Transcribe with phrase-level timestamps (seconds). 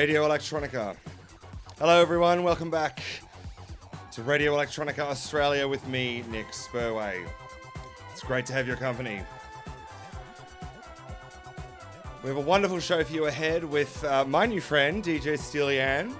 [0.00, 0.96] Radio Electronica.
[1.78, 2.42] Hello, everyone.
[2.42, 3.02] Welcome back
[4.12, 7.28] to Radio Electronica Australia with me, Nick Spurway.
[8.10, 9.20] It's great to have your company.
[12.22, 15.78] We have a wonderful show for you ahead with uh, my new friend, DJ Steely
[15.78, 16.16] Ann,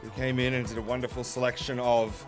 [0.00, 2.24] who came in and did a wonderful selection of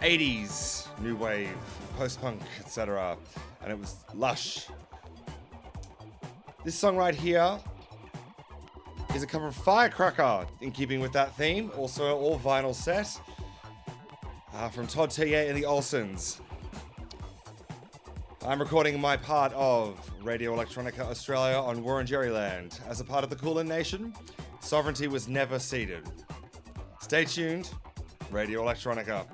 [0.00, 1.54] 80s, new wave,
[1.98, 3.18] post punk, etc.
[3.60, 4.66] And it was lush.
[6.64, 7.58] This song right here
[9.22, 11.70] is a cover of Firecracker in keeping with that theme.
[11.76, 13.20] Also, all vinyl set
[14.52, 16.40] uh, from Todd Terje and the Olsens.
[18.44, 22.80] I'm recording my part of Radio Electronica Australia on Wurundjeri land.
[22.88, 24.12] As a part of the Kulin Nation,
[24.58, 26.02] sovereignty was never ceded.
[27.00, 27.70] Stay tuned,
[28.32, 29.24] Radio Electronica.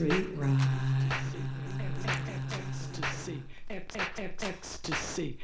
[0.00, 0.56] Street Ride.
[2.48, 3.42] Ecstasy,
[4.40, 5.38] ecstasy,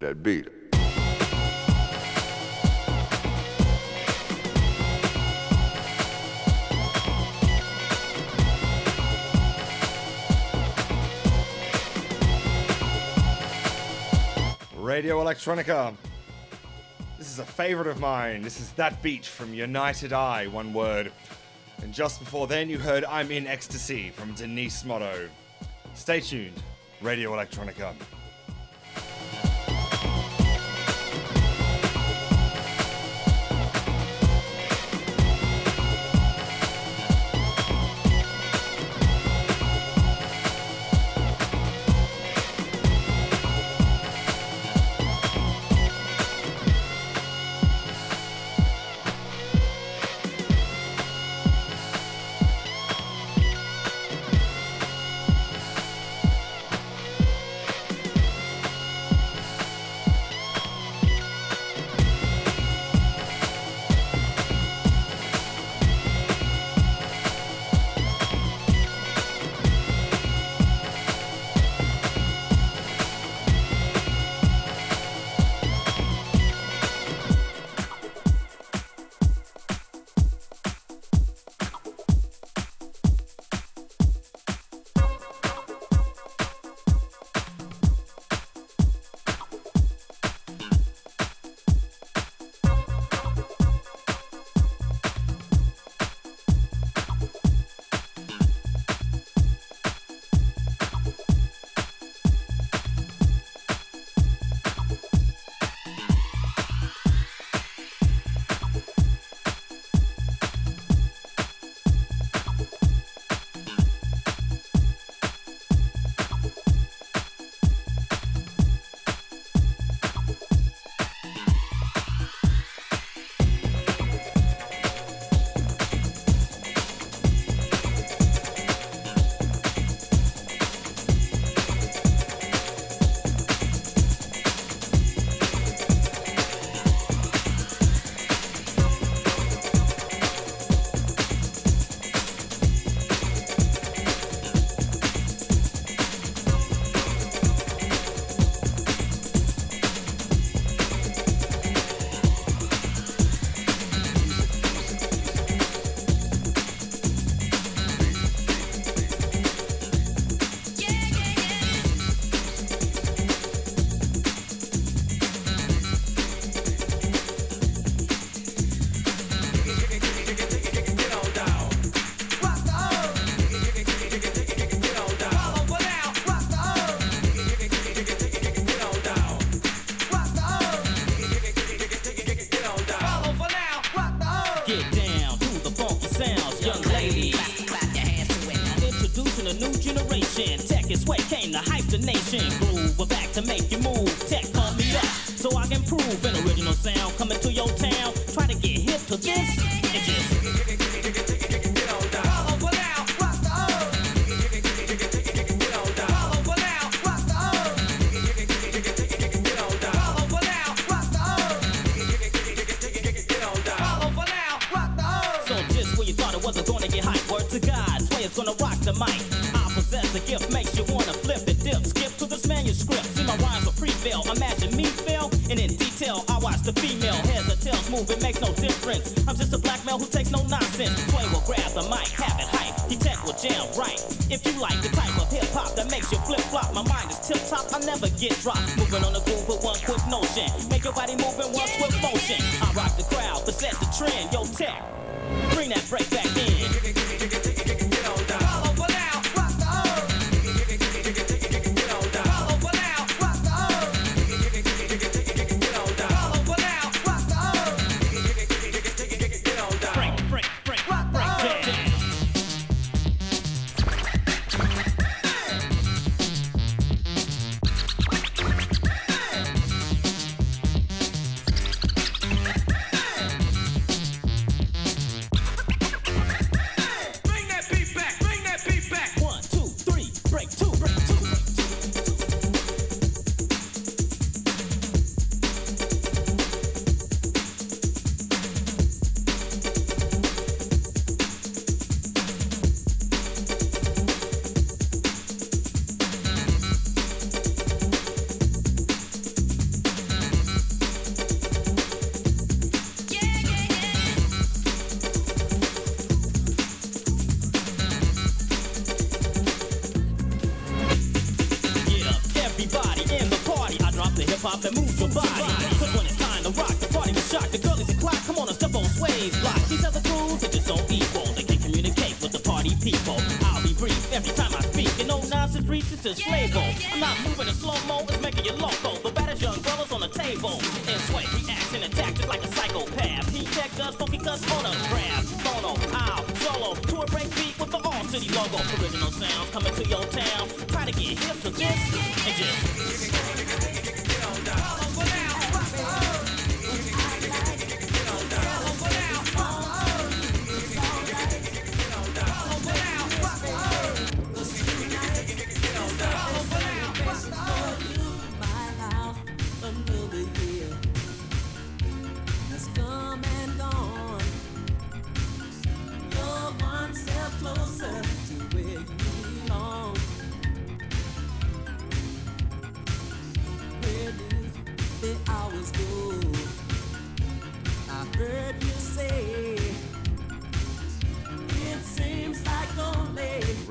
[0.00, 0.48] that beat.
[14.74, 15.94] Radio Electronica.
[17.18, 18.42] This is a favorite of mine.
[18.42, 21.12] This is That Beat from United Eye, one word.
[21.82, 25.28] And just before then, you heard I'm in Ecstasy from Denise Motto.
[25.94, 26.62] Stay tuned,
[27.02, 27.94] Radio Electronica.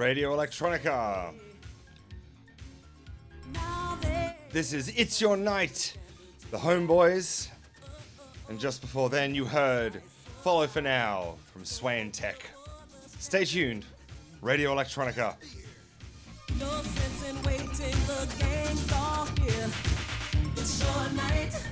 [0.06, 1.34] Radio Electronica.
[4.52, 5.98] This is It's Your Night,
[6.52, 7.48] the Homeboys.
[8.48, 10.04] And just before then, you heard
[10.44, 12.48] Follow for Now from Swain Tech.
[13.18, 13.84] Stay tuned.
[14.44, 15.34] Radio Electronica.
[16.60, 19.70] No sense in waiting, the here.
[20.56, 21.68] It's your night.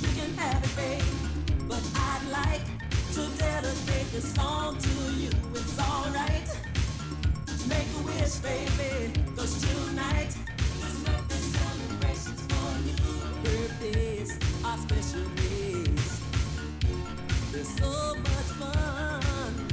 [0.00, 1.68] You can have it, babe.
[1.68, 2.66] But I'd like
[3.12, 5.30] to dedicate this song to you.
[5.52, 6.65] It's alright.
[7.68, 9.12] Make a wish, baby.
[9.36, 10.34] Cause tonight,
[10.80, 12.96] there's nothing celebrations for you.
[13.44, 16.22] Birthdays are special days.
[17.52, 19.68] There's so much fun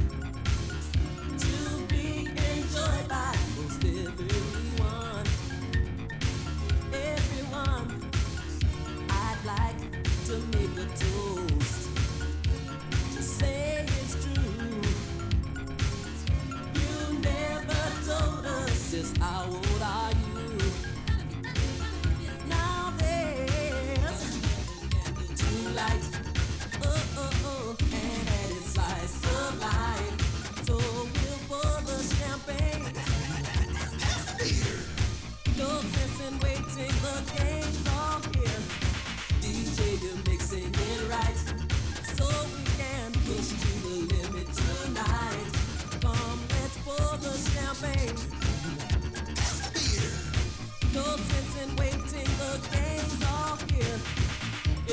[1.38, 3.43] to be enjoyed by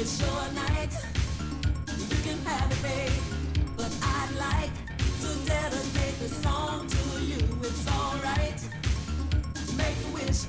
[0.01, 0.89] It's your night,
[2.09, 3.21] you can have it, babe.
[3.77, 4.73] But I'd like
[5.21, 7.37] to dedicate this song to you.
[7.61, 8.59] It's alright,
[9.77, 10.45] make a wish,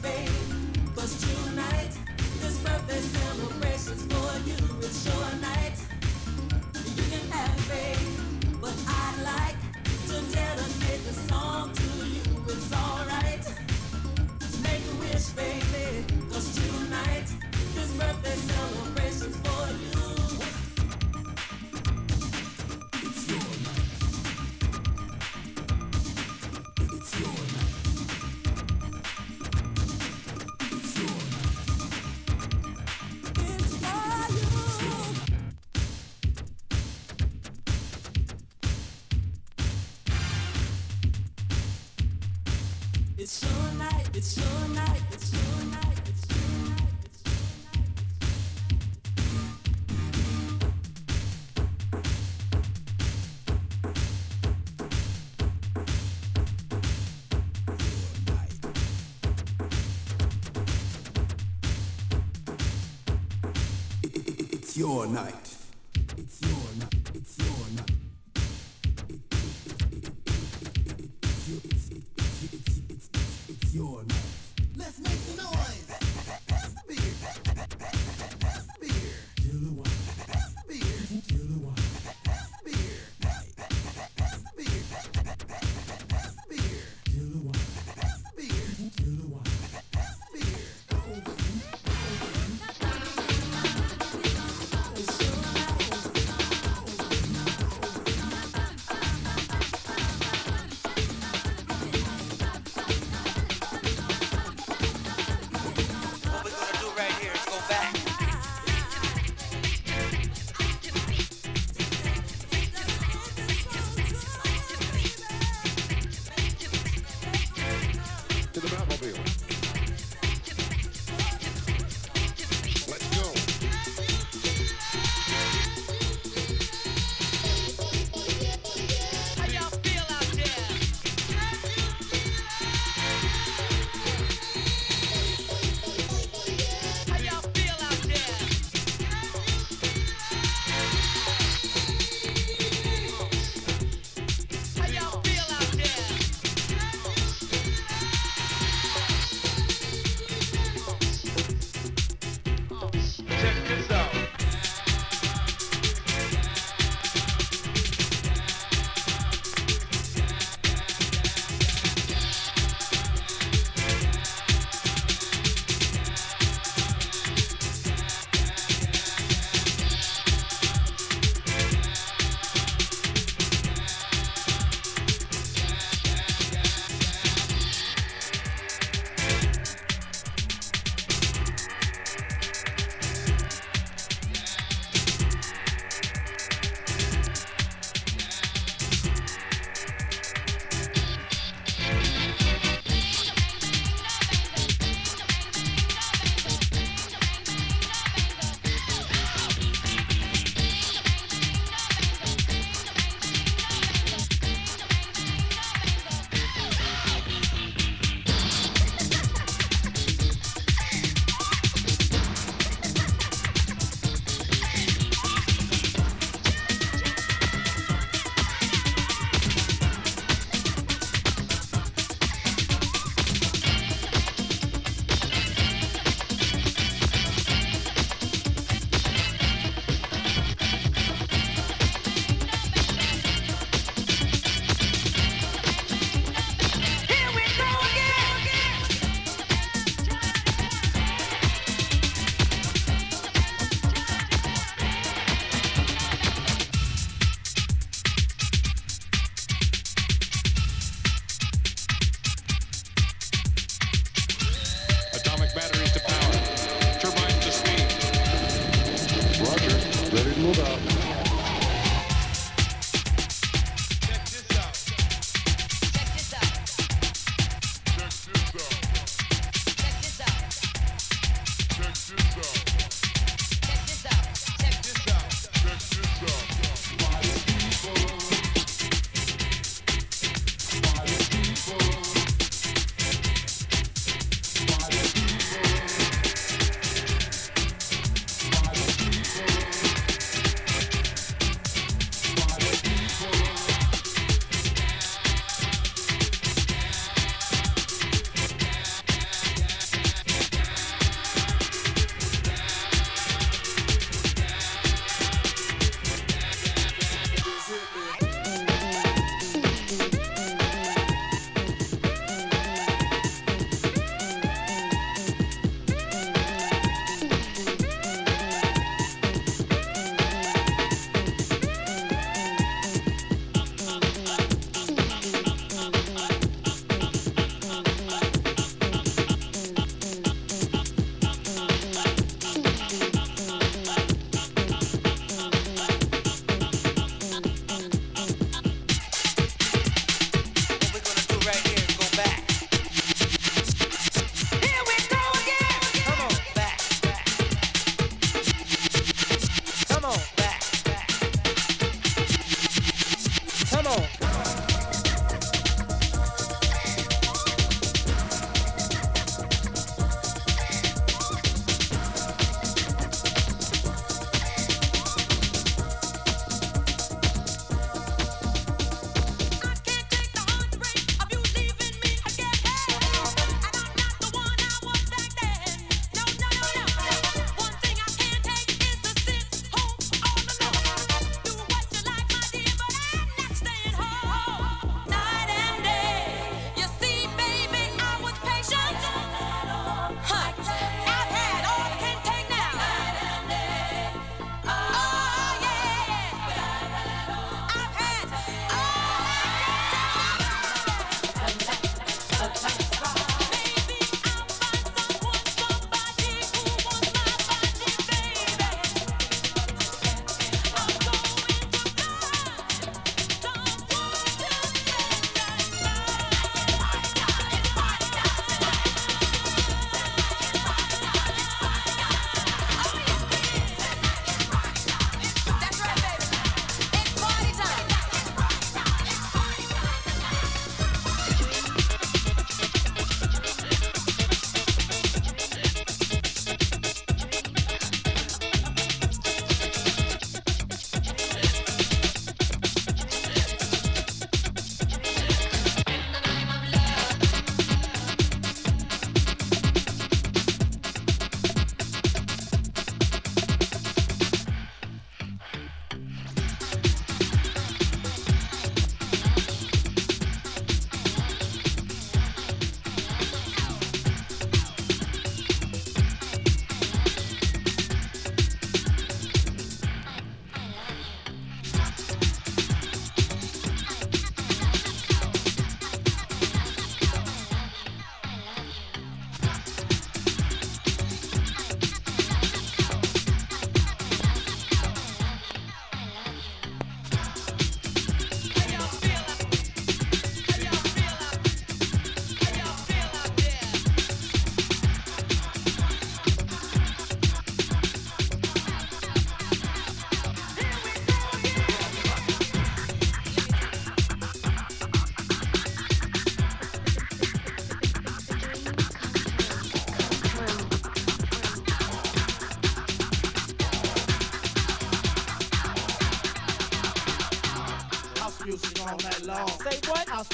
[1.21, 1.93] tonight,
[2.41, 4.57] this birthday celebration's for you.
[4.81, 5.77] It's your night,
[6.97, 8.59] you can have it, babe.
[8.59, 9.61] But I'd like
[10.09, 12.23] to dedicate this song to you.
[12.49, 13.45] It's alright.
[14.63, 16.07] Make a wish, baby.
[16.31, 17.29] Cause tonight,
[17.75, 20.22] this birthday celebration's for you.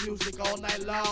[0.08, 1.07] Music all night long.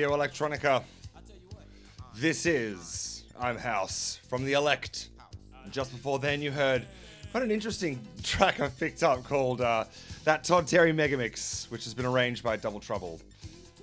[0.00, 0.82] Radio Electronica.
[2.14, 5.10] This is I'm House from the Elect.
[5.70, 6.86] Just before then, you heard
[7.32, 9.84] quite an interesting track I've picked up called uh,
[10.24, 13.20] That Todd Terry Megamix, which has been arranged by Double Trouble.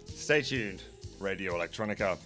[0.07, 0.81] Stay tuned,
[1.19, 2.17] Radio Electronica.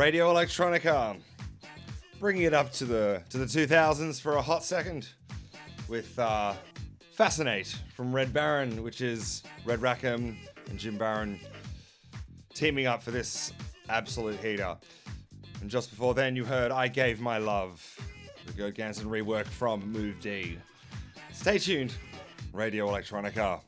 [0.00, 1.14] Radio Electronica,
[2.20, 5.06] bringing it up to the to the 2000s for a hot second,
[5.90, 6.54] with uh,
[7.12, 10.36] Fascinate from Red Baron, which is Red Rack'em
[10.70, 11.38] and Jim Baron
[12.54, 13.52] teaming up for this
[13.90, 14.74] absolute heater.
[15.60, 17.84] And just before then, you heard I Gave My Love,
[18.46, 20.56] the Ganson rework from Move D.
[21.30, 21.92] Stay tuned,
[22.54, 23.60] Radio Electronica.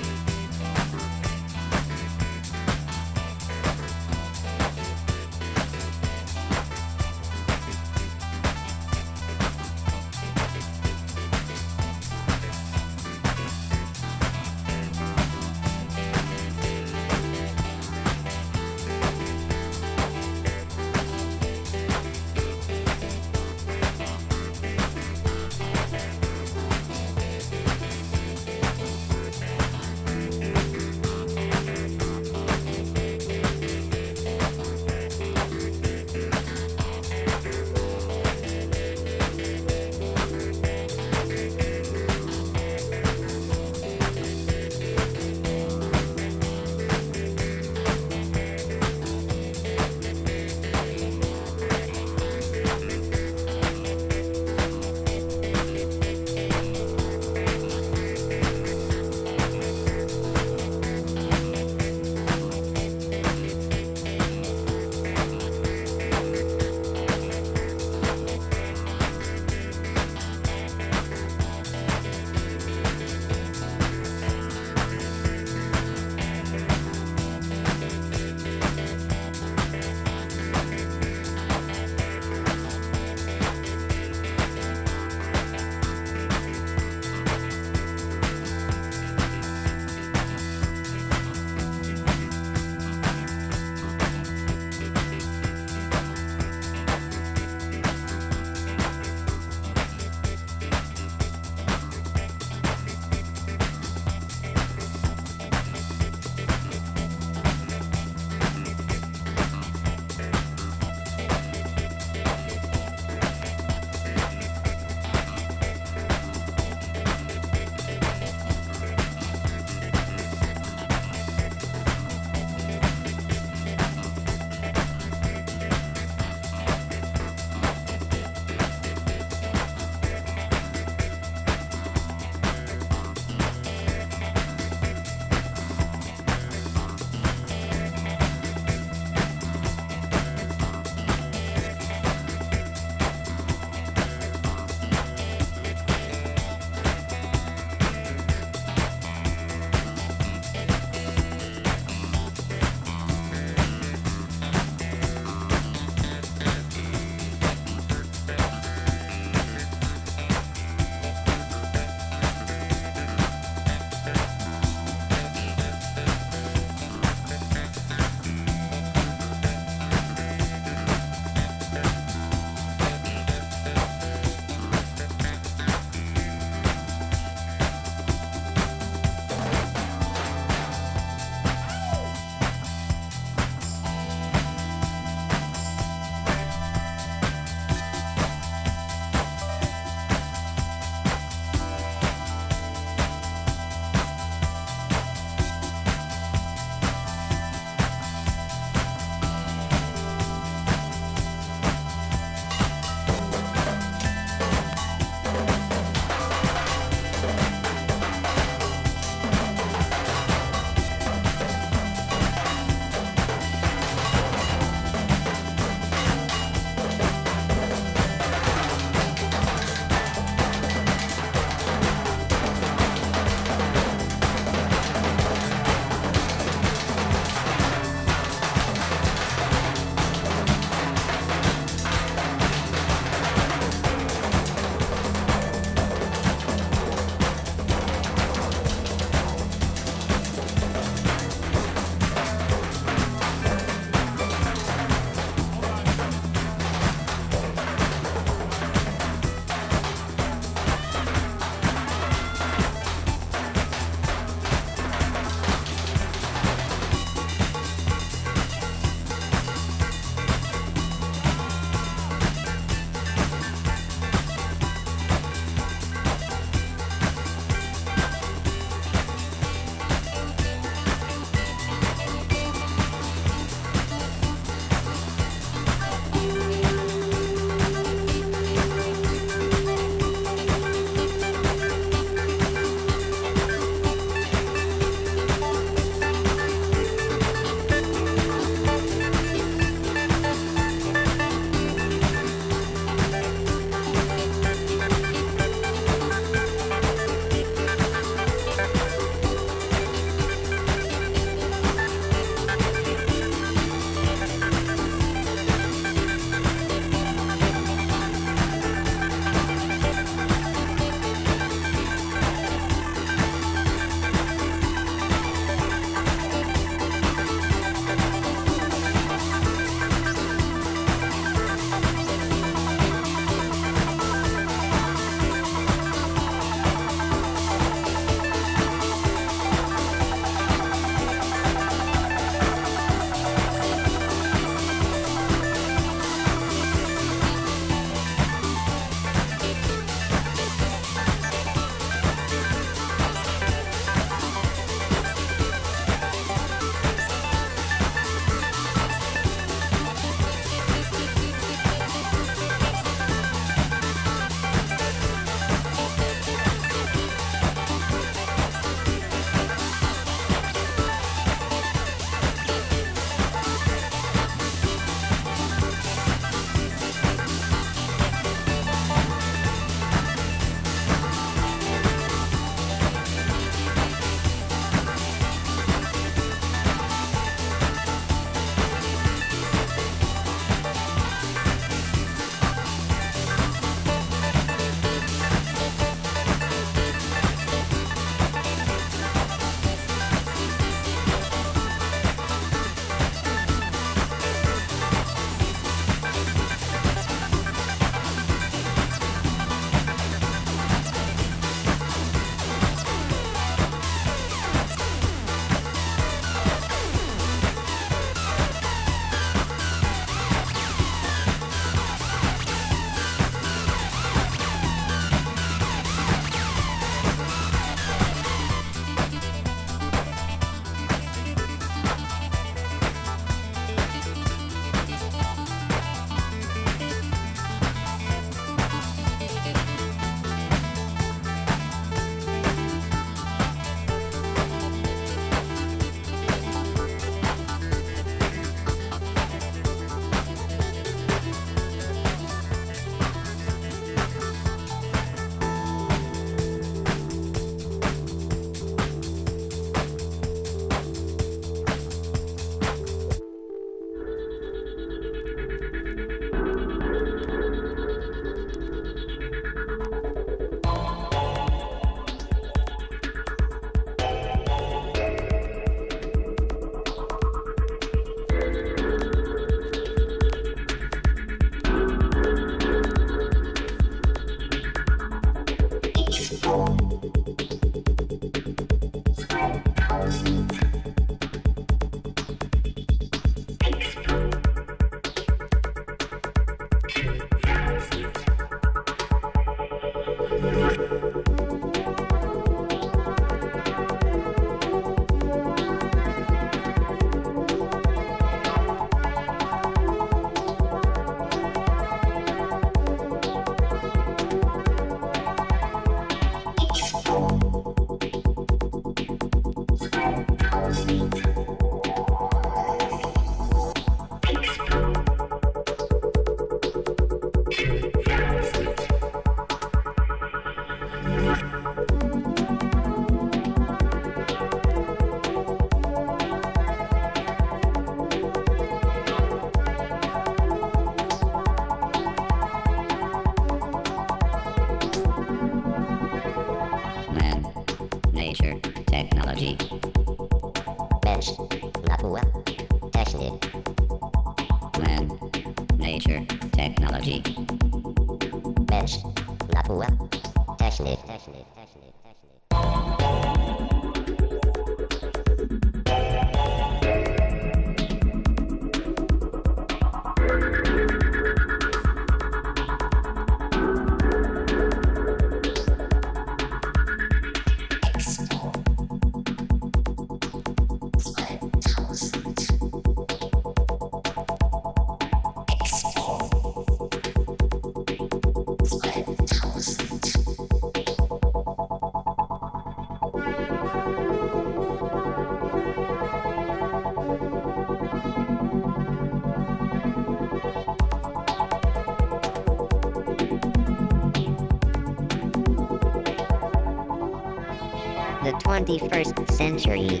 [598.78, 600.00] 21st century.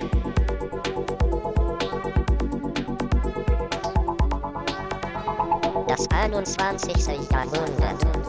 [5.86, 7.30] Das 21.
[7.30, 8.23] Jahrhundert.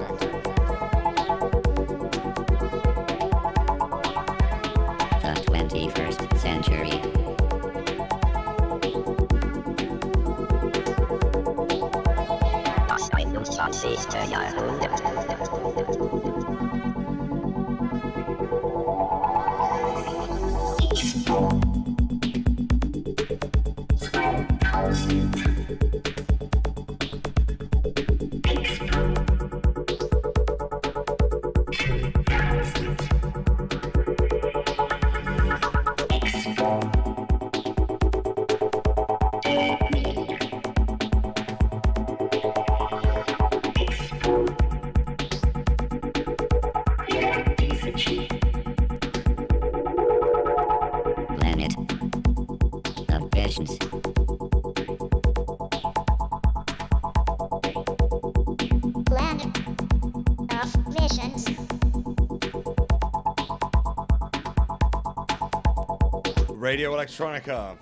[66.75, 67.77] Radio Electronica.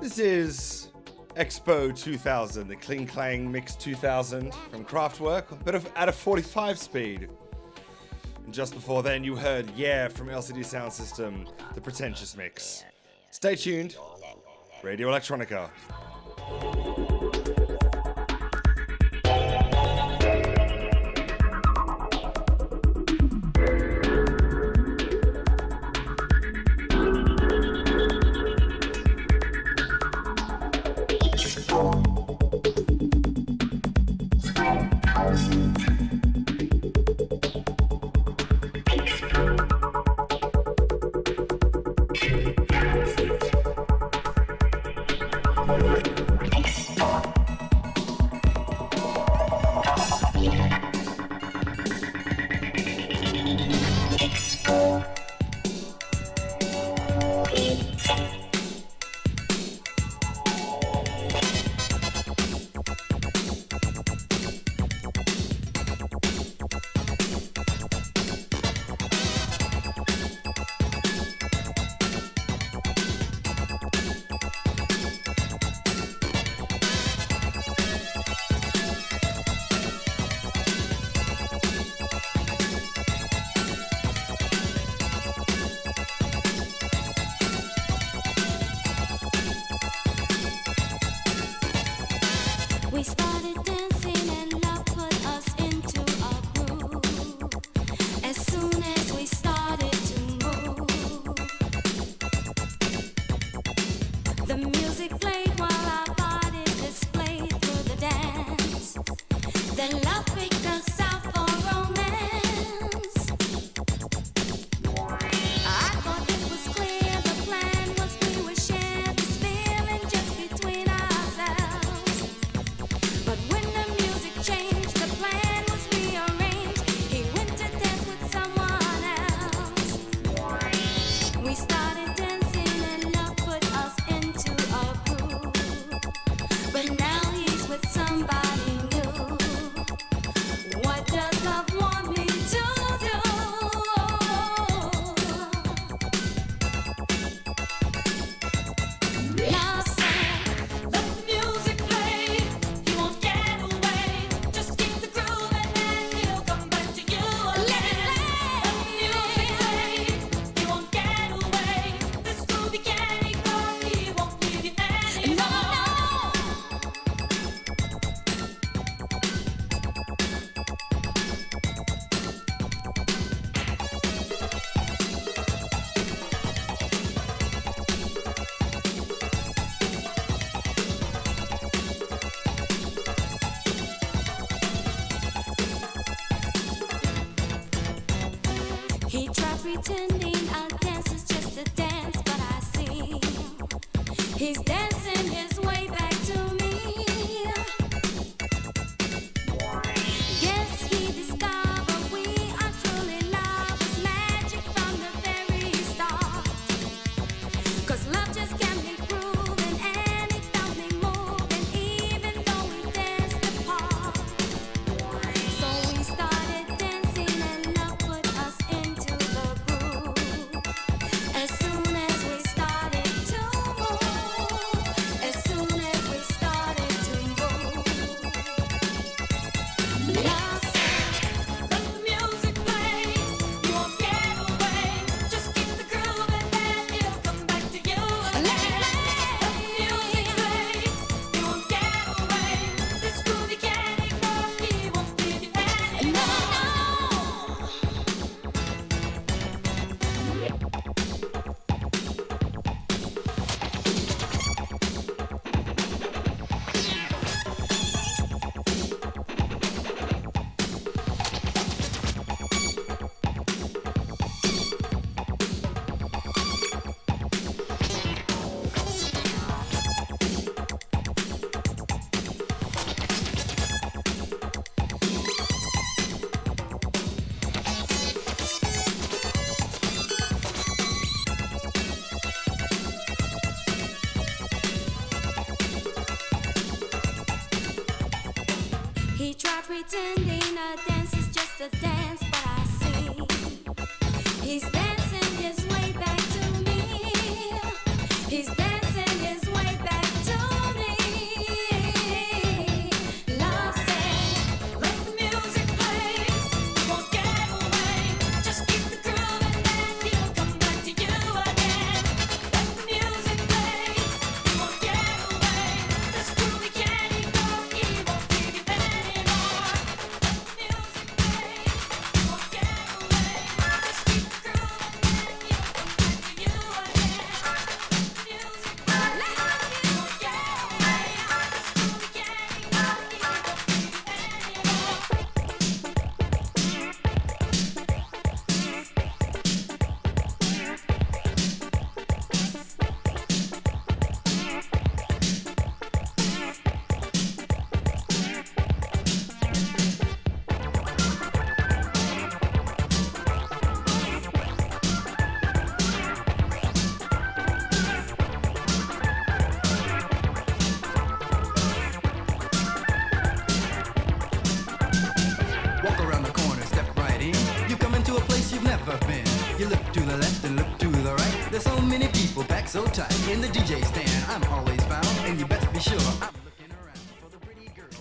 [0.00, 0.90] This is
[1.34, 7.30] Expo 2000, the Kling Klang Mix 2000 from Kraftwerk, of at a 45 speed.
[8.44, 12.84] And just before then, you heard Yeah from LCD Soundsystem, the Pretentious Mix.
[13.32, 13.96] Stay tuned.
[14.84, 15.70] Radio Electronica.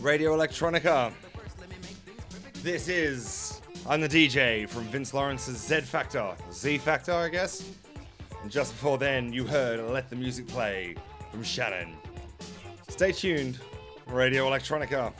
[0.07, 1.11] Radio Electronica.
[2.63, 7.69] This is I'm the DJ from Vince Lawrence's Z Factor, Z Factor, I guess.
[8.41, 10.95] And just before then, you heard Let the Music Play
[11.29, 11.93] from Shannon.
[12.87, 13.59] Stay tuned,
[14.07, 15.11] Radio Electronica.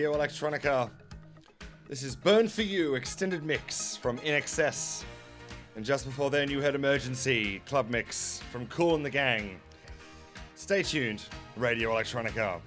[0.00, 0.88] Radio Electronica.
[1.86, 5.04] This is Burn for You extended mix from INXS.
[5.76, 9.60] And just before then, you heard Emergency club mix from Kool and the Gang.
[10.54, 12.59] Stay tuned, Radio Electronica.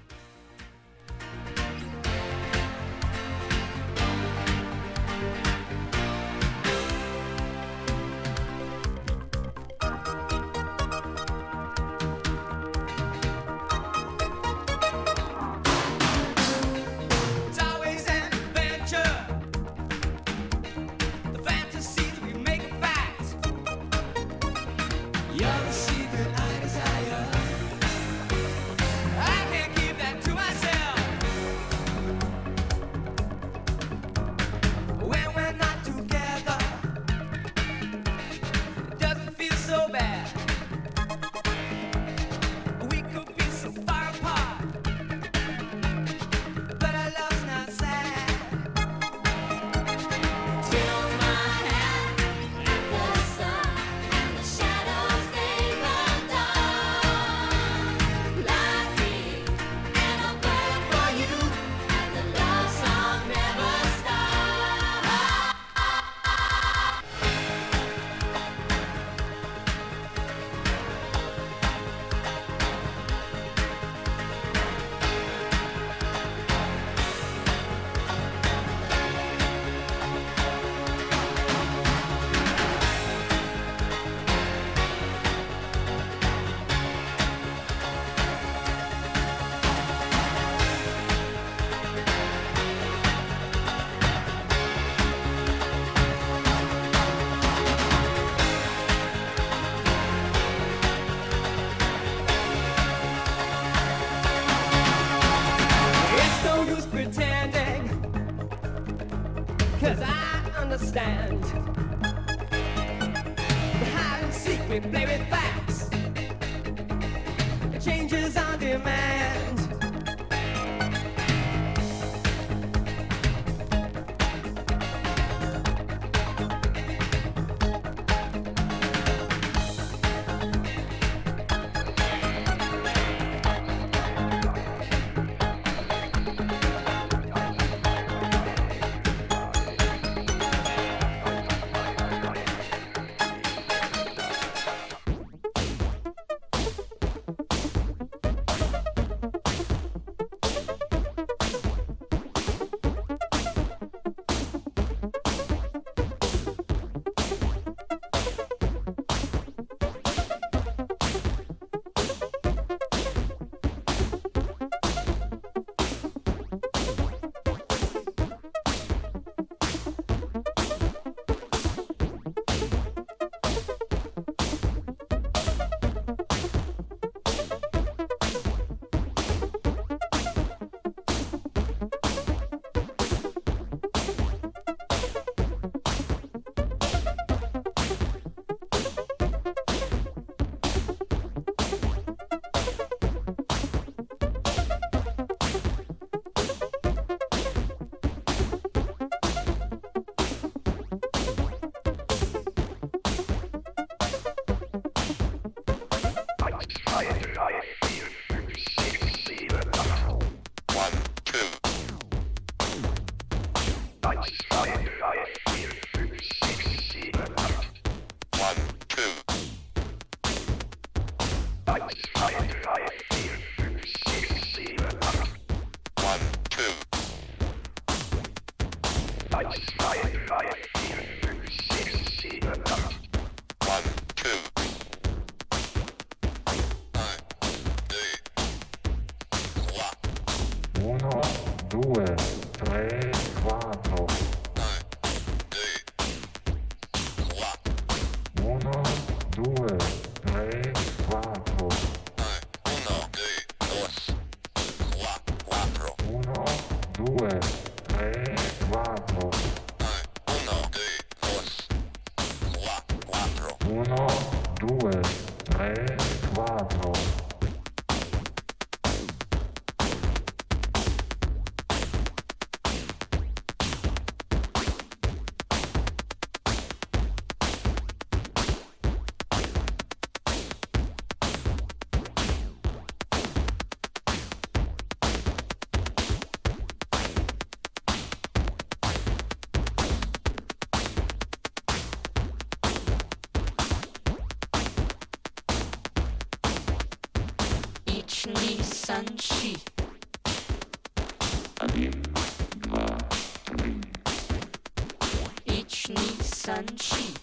[306.46, 307.23] Ich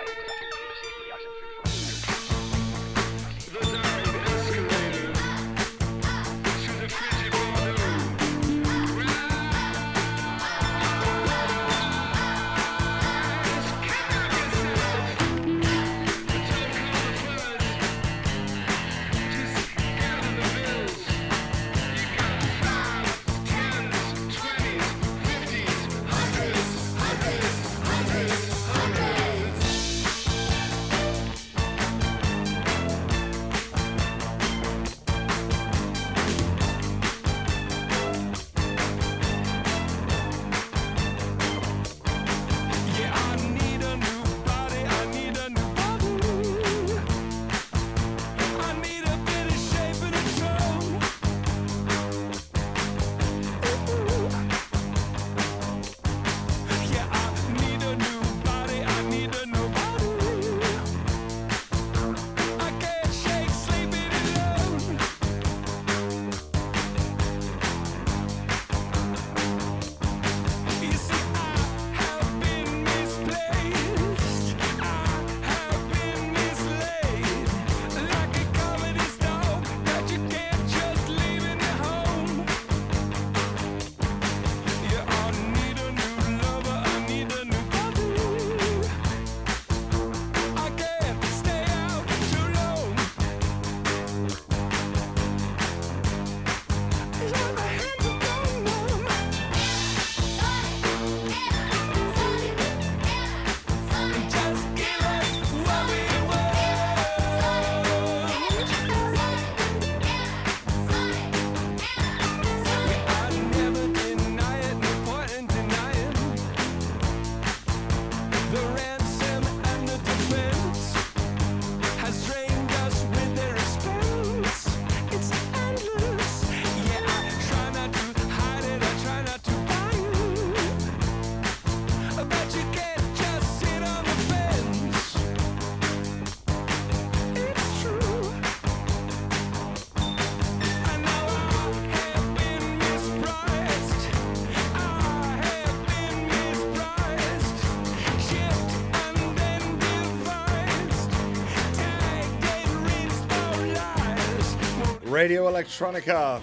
[155.21, 156.41] Radio Electronica.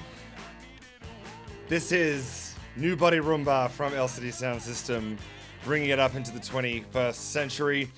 [1.67, 5.19] This is New Body Rumba from LCD Soundsystem,
[5.65, 7.91] bringing it up into the 21st century.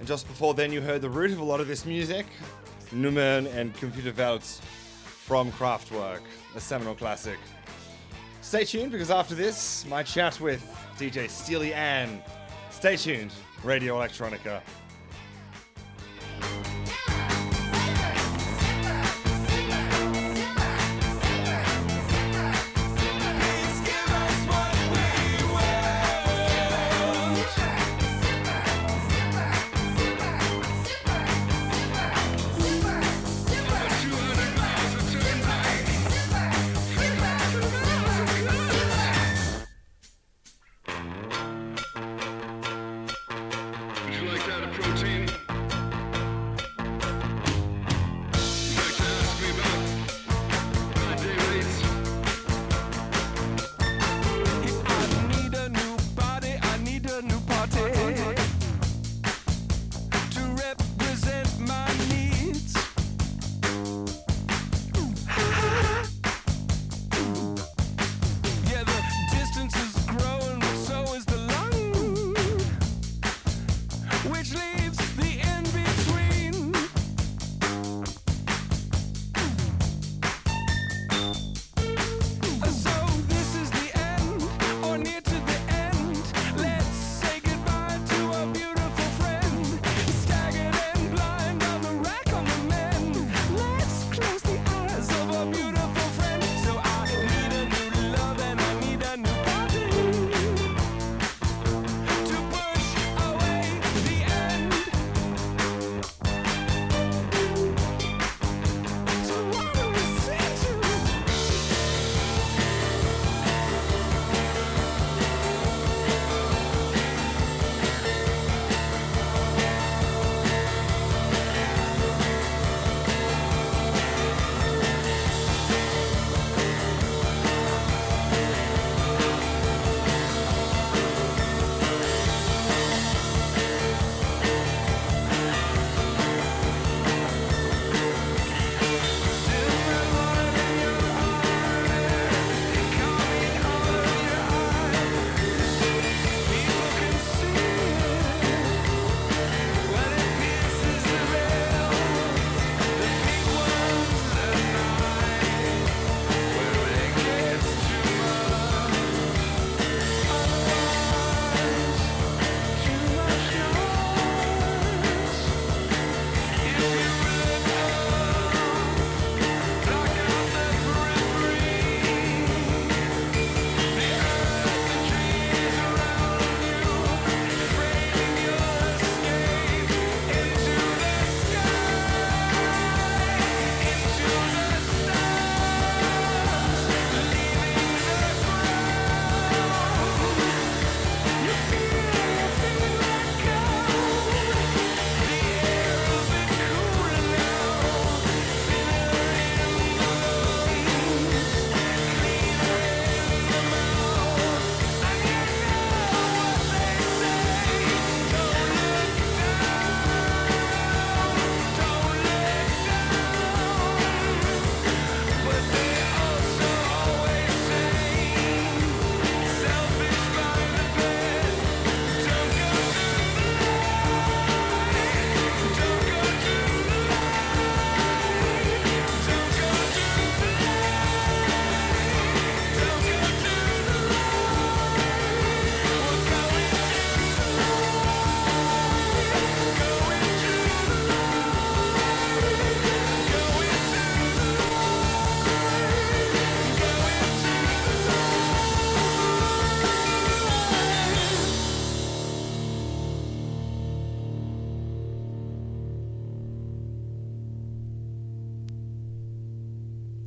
[0.00, 2.26] And just before then, you heard the root of a lot of this music,
[2.90, 6.22] Nummern and Computerwelt from Kraftwerk,
[6.56, 7.38] a seminal classic.
[8.40, 12.20] Stay tuned because after this, my chat with DJ Steely Ann.
[12.70, 13.30] Stay tuned,
[13.62, 14.62] Radio Electronica.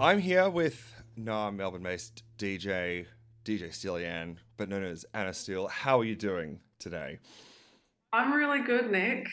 [0.07, 3.07] I'm here with no Melbourne based DJ,
[3.43, 5.67] DJ Steely Ann, but known as Anna Steele.
[5.67, 7.19] How are you doing today?
[8.13, 9.27] I'm really good, Nick.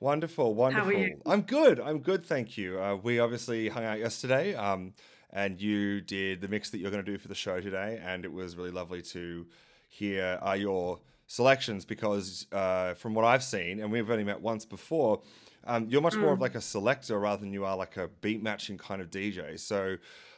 [0.00, 0.92] Wonderful, wonderful.
[0.92, 1.20] you?
[1.24, 1.78] I'm good.
[1.78, 2.82] I'm good, thank you.
[2.82, 4.92] Uh, we obviously hung out yesterday, um,
[5.30, 8.24] and you did the mix that you're going to do for the show today, and
[8.24, 9.46] it was really lovely to
[9.88, 14.64] hear uh, your selections because, uh, from what I've seen, and we've only met once
[14.64, 15.22] before,
[15.64, 16.42] um, you're much more of Mm.
[16.42, 19.58] like a selector rather than you are like a beat matching kind of DJ.
[19.58, 19.96] So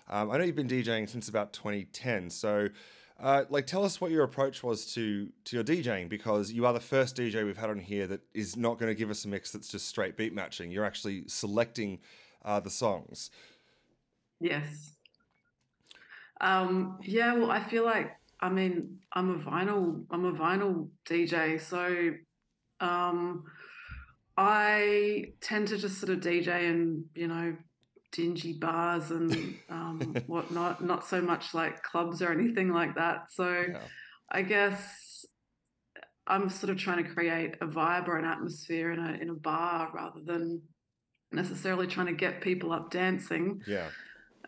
[0.08, 2.30] um, I know you've been DJing since about 2010.
[2.30, 2.68] So
[3.20, 6.72] uh, like, tell us what your approach was to to your DJing because you are
[6.72, 9.28] the first DJ we've had on here that is not going to give us a
[9.28, 10.70] mix that's just straight beat matching.
[10.70, 11.98] You're actually selecting
[12.44, 13.30] uh, the songs.
[14.40, 14.94] Yes.
[16.40, 21.60] Um, yeah, well, I feel like I mean I'm a vinyl I'm a vinyl DJ,
[21.60, 22.14] so
[22.80, 23.44] um,
[24.42, 27.54] I tend to just sort of DJ in you know
[28.10, 33.26] dingy bars and um, whatnot, not so much like clubs or anything like that.
[33.30, 33.66] So
[34.30, 35.26] I guess
[36.26, 39.34] I'm sort of trying to create a vibe or an atmosphere in a in a
[39.34, 40.62] bar rather than
[41.32, 43.60] necessarily trying to get people up dancing.
[43.66, 43.88] Yeah.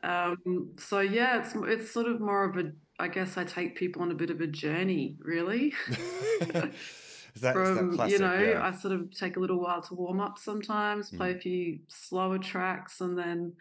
[0.02, 2.72] Um, so yeah, it's it's sort of more of a.
[2.98, 5.74] I guess I take people on a bit of a journey, really.
[7.34, 8.12] Is that From classic?
[8.12, 8.62] you know, yeah.
[8.66, 11.36] I sort of take a little while to warm up sometimes, play Mm.
[11.36, 13.54] a few slower tracks, and then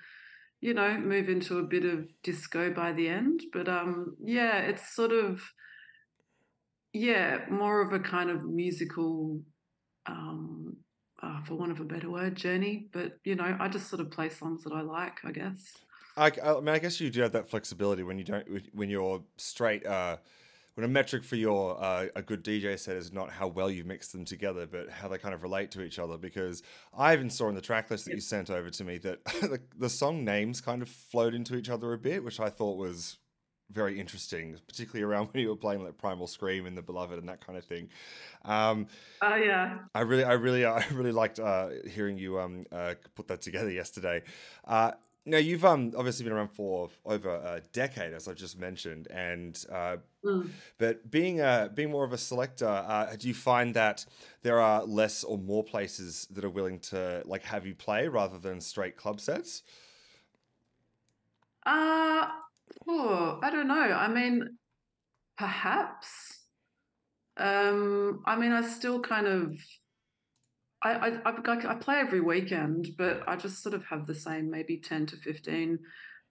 [0.60, 3.44] you know move into a bit of disco by the end.
[3.54, 5.42] But um, yeah, it's sort of
[6.94, 9.42] yeah, more of a kind of musical.
[10.08, 10.78] Um,
[11.24, 12.88] uh, for want of a better word, journey.
[12.92, 15.72] But you know, I just sort of play songs that I like, I guess.
[16.18, 19.22] I, I mean, I guess you do have that flexibility when you don't when you're
[19.38, 19.86] straight.
[19.86, 20.18] Uh,
[20.76, 23.84] when a metric for your uh, a good DJ set is not how well you
[23.84, 26.18] mix them together, but how they kind of relate to each other.
[26.18, 26.64] Because
[26.98, 29.60] I even saw in the track list that you sent over to me that the,
[29.78, 33.18] the song names kind of flowed into each other a bit, which I thought was
[33.72, 37.28] very interesting, particularly around when you were playing like Primal Scream and The Beloved and
[37.30, 37.90] that kind of thing.
[38.46, 38.88] Um,
[39.22, 39.80] Oh yeah.
[39.96, 43.72] I really, I really, I really liked uh, hearing you um, uh, put that together
[43.72, 44.24] yesterday.
[44.66, 44.92] Uh,
[45.26, 49.64] now you've um, obviously been around for over a decade, as I've just mentioned, and
[49.72, 50.62] uh, Mm.
[50.78, 54.06] but being a, being more of a selector, uh, do you find that
[54.44, 58.40] there are less or more places that are willing to like have you play rather
[58.40, 59.64] than straight club sets?
[61.66, 62.28] Uh,
[62.88, 63.76] oh, I don't know.
[63.76, 64.58] I mean,
[65.38, 66.48] perhaps.
[67.38, 69.58] Um, I mean, I still kind of.
[70.84, 74.50] I, I, I, I play every weekend, but I just sort of have the same
[74.50, 75.80] maybe 10 to 15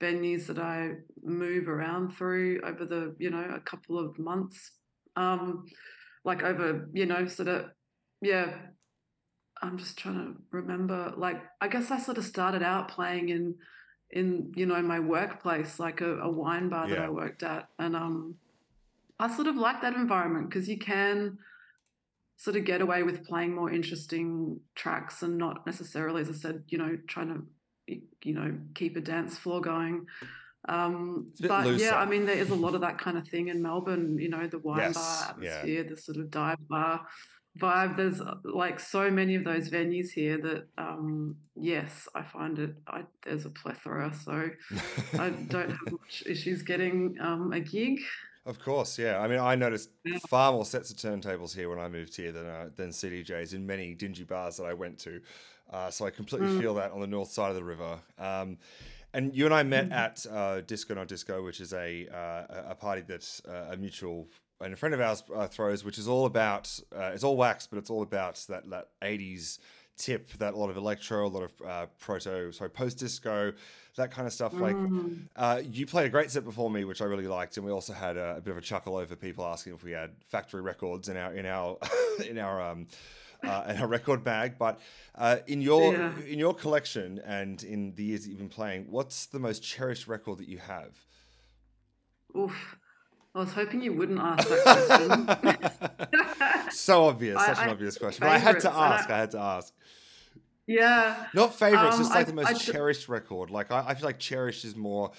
[0.00, 4.72] venues that I move around through over the, you know, a couple of months.
[5.16, 5.66] Um,
[6.24, 7.66] like over, you know, sort of,
[8.22, 8.52] yeah,
[9.62, 11.12] I'm just trying to remember.
[11.16, 13.54] Like, I guess I sort of started out playing in,
[14.10, 17.94] in you know, my workplace, like a, a wine bar that I worked at, and
[17.94, 18.34] um,
[19.18, 21.38] I sort of like that environment because you can
[22.40, 26.64] sort of get away with playing more interesting tracks and not necessarily, as I said,
[26.68, 30.06] you know, trying to, you know, keep a dance floor going.
[30.66, 31.84] Um, It's a bit but looser.
[31.84, 34.16] yeah, I mean, there is a lot of that kind of thing in Melbourne.
[34.18, 35.82] You know, the wine Yes, bar yeah.
[35.82, 37.06] the sort of dive bar
[37.58, 37.98] vibe.
[37.98, 42.74] There's uh, like so many of those venues here that, um, yes, I find it.
[42.86, 44.48] I, there's a plethora, so
[45.18, 48.00] I don't have much issues getting um, a gig.
[48.50, 49.20] Of course, yeah.
[49.20, 49.90] I mean, I noticed
[50.28, 53.64] far more sets of turntables here when I moved here than uh, than CDJs in
[53.64, 55.20] many dingy bars that I went to.
[55.72, 56.58] Uh, so I completely Mm.
[56.58, 58.00] feel that on the north side of the river.
[58.18, 58.58] Um,
[59.14, 59.92] and you and I met Mhm.
[59.92, 64.28] at uh, Disco Not Disco, which is a uh, a- party that uh, a mutual
[64.60, 67.68] and a friend of ours uh, throws, which is all about uh, it's all wax,
[67.68, 69.60] but it's all about that that eighties
[70.00, 73.52] tip, that a lot of electro, a lot of uh, proto, sorry, post disco,
[73.96, 74.52] that kind of stuff.
[74.54, 75.28] Like Mm.
[75.36, 77.92] uh, you played a great set before me, which I really liked, and we also
[77.92, 81.08] had a, a bit of a chuckle over people asking if we had factory records
[81.08, 81.76] in our in our
[82.28, 82.86] in our um,
[83.44, 84.56] uh, in our record bag.
[84.58, 84.80] But
[85.16, 86.12] uh, in your Yeah.
[86.26, 90.08] in your collection and in the years that you've been playing, what's the most cherished
[90.08, 90.92] record that you have?
[92.36, 92.76] Oof.
[93.34, 96.70] I was hoping you wouldn't ask that question.
[96.72, 98.20] so obvious, I- such an obvious question.
[98.22, 99.08] But I had to ask.
[99.10, 99.72] I had to ask.
[100.78, 101.26] Yeah.
[101.34, 103.50] Not favorites, Um, just like I- the most I cherished record.
[103.50, 105.10] Like I, I feel like cherished is more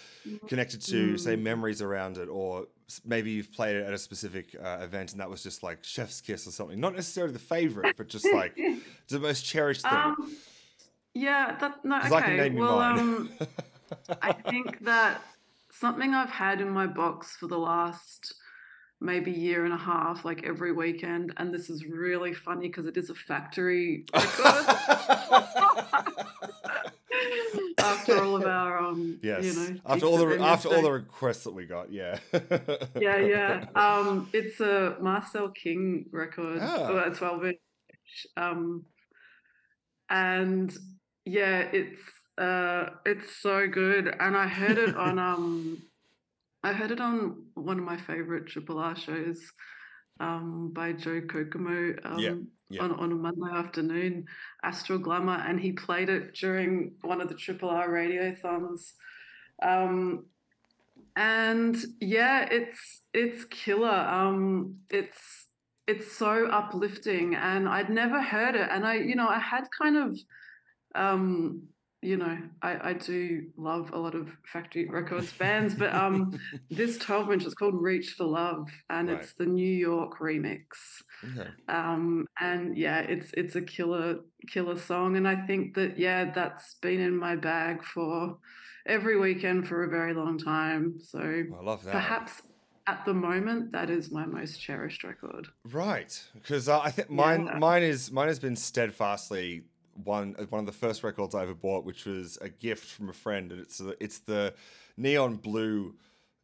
[0.48, 1.41] connected to say Mm.
[1.41, 2.68] memories around it, or
[3.06, 6.22] maybe you've played it at a specific uh, event and that was just like Chef's
[6.22, 6.80] Kiss or something.
[6.80, 8.56] Not necessarily the favorite, but just like
[9.10, 9.94] the most cherished thing.
[9.94, 10.36] Um,
[11.14, 11.99] yeah, that no.
[11.99, 12.49] 'Cause I can Okay.
[12.49, 13.30] name well, um,
[14.22, 15.22] I think that
[15.72, 18.36] something I've had in my box for the last
[19.02, 22.95] maybe year and a half, like every weekend, and this is really funny because it
[22.95, 24.65] is a factory record.
[27.80, 29.44] after all of our um, yes.
[29.44, 32.19] you know, after all the after all the requests that we got, yeah.
[32.99, 33.65] yeah, yeah.
[33.76, 36.94] Um, it's a Marcel King record, Ah.
[36.94, 37.57] well, 12 inch.
[38.38, 38.86] Um,
[40.10, 40.76] and
[41.26, 42.02] yeah, it's
[42.38, 44.14] uh, it's so good.
[44.19, 45.82] And I heard it on um,
[46.63, 49.39] I heard it on one of my favorite Triple R shows.
[50.19, 52.35] um, by Joe Kokomo um, Yeah,
[52.69, 52.83] yeah.
[52.83, 54.25] On, on a Monday afternoon,
[54.63, 58.93] Astral Glamour, and he played it during one of the Triple R radiothons.
[59.61, 60.25] Um,
[61.15, 63.89] and yeah, it's it's killer.
[63.89, 65.47] Um, it's
[65.88, 69.97] it's so uplifting, and I'd never heard it, and I you know I had kind
[69.97, 70.19] of
[70.95, 71.63] um,
[72.02, 76.38] you know, I, I do love a lot of Factory Records bands, but um,
[76.72, 79.22] this 12 inch is called Reach for Love, and Right.
[79.22, 80.64] it's the New York remix.
[81.38, 81.49] Okay.
[81.69, 84.19] Um, and yeah, it's it's a killer
[84.49, 88.38] killer song, and I think that yeah, that's been in my bag for
[88.88, 90.95] every weekend for a very long time.
[90.99, 91.91] So I love that.
[91.91, 92.41] perhaps
[92.88, 95.48] at the moment, that is my most cherished record.
[95.72, 97.60] Right, because uh, I think mine Yeah.
[97.60, 99.61] mine is mine has been steadfastly
[100.03, 103.10] one uh, one of the first records I ever bought, which was a gift from
[103.10, 104.53] a friend, and it's the it's the
[104.98, 105.95] neon blue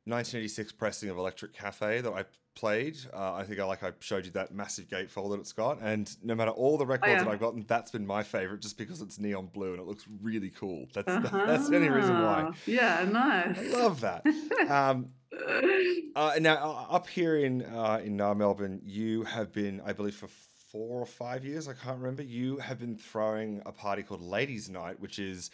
[0.06, 2.24] 1986 pressing of Electric Cafe that I
[2.56, 2.98] played.
[3.14, 6.10] Uh, I think I like I showed you that massive gatefold that it's got, and
[6.24, 7.34] no matter all the records that Oh, yeah.
[7.34, 10.50] I've gotten, that's been my favorite, just because it's neon blue and it looks really
[10.50, 10.88] cool.
[10.94, 12.46] That's that's the only reason why.
[12.50, 13.60] Ah, Yeah, nice.
[13.60, 14.26] I love that.
[14.70, 15.10] Um,
[16.16, 16.56] uh, now,
[16.90, 20.30] uh, up here in uh, in uh, Melbourne, you have been, I believe, for
[20.78, 21.68] four or five years.
[21.68, 22.22] I can't remember.
[22.22, 25.50] You have been throwing a party called Ladies' Night, which is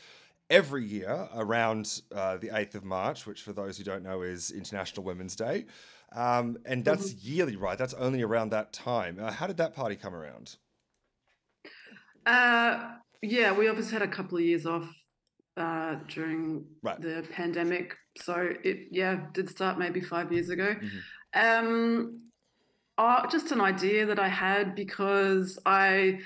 [0.50, 4.52] every year around uh, the eighth of March, which, for those who don't know, is
[4.52, 5.66] International Women's Day,
[6.14, 7.78] um, and that's yearly, right?
[7.78, 9.18] That's only around that time.
[9.20, 10.58] Uh, how did that party come around?
[12.26, 14.90] Uh, yeah, we obviously had a couple of years off
[15.56, 17.00] uh, during Right.
[17.02, 20.76] the pandemic, so it yeah did start maybe five years ago.
[20.76, 21.66] Mm-hmm.
[21.66, 22.20] Um,
[22.98, 26.20] uh, just an idea that I had because I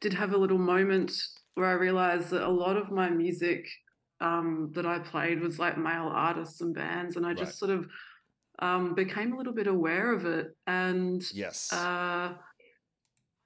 [0.00, 1.12] did have a little moment
[1.54, 3.66] where I realized that a lot of my music
[4.20, 7.88] um, that I played was like male artists and bands, and I just sort of
[8.60, 10.56] um, became a little bit aware of it.
[10.66, 11.72] And Yes.
[11.72, 12.34] uh,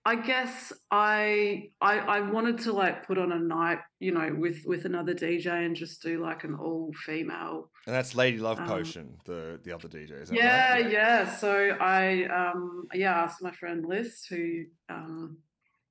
[0.05, 4.65] I guess I, I I wanted to like put on a night, you know, with
[4.65, 8.67] with another DJ and just do like an all female and that's Lady Love um,
[8.67, 10.27] Potion, the the other DJ.
[10.33, 10.91] Yeah, right?
[10.91, 11.31] yeah.
[11.37, 15.39] So I um yeah asked my friend Liz, who um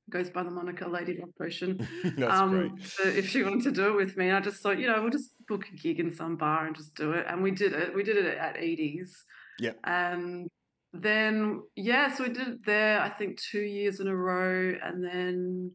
[0.09, 1.87] goes by the moniker Lady Love Potion,
[2.27, 4.27] um to- if she wanted to do it with me.
[4.29, 6.75] And I just thought, you know, we'll just book a gig in some bar and
[6.75, 7.25] just do it.
[7.27, 7.93] And we did it.
[7.93, 9.23] We did it at Edie's.
[9.59, 9.73] Yeah.
[9.83, 10.47] And
[10.93, 12.99] then yeah, so we did it there.
[13.01, 15.71] I think two years in a row, and then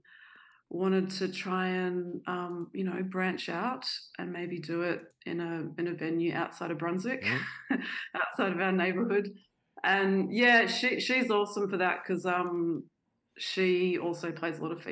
[0.70, 3.84] wanted to try and um, you know branch out
[4.18, 7.80] and maybe do it in a in a venue outside of Brunswick, Mm-hmm.
[8.16, 9.30] outside of our neighborhood.
[9.84, 12.84] And yeah, she she's awesome for that because um
[13.38, 14.82] she also plays a lot of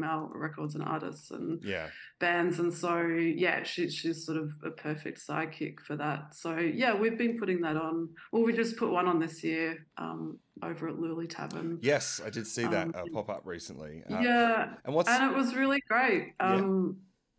[0.00, 1.88] female records and artists and Yeah.
[2.18, 6.94] bands and so yeah she, she's sort of a perfect sidekick for that so yeah
[6.94, 10.88] we've been putting that on well we just put one on this year um over
[10.88, 14.02] at Lulie Tavern Yes, I did see that Um, uh, pop up recently.
[14.10, 16.54] Uh, yeah And what's and it was really great Yeah.
[16.56, 16.98] um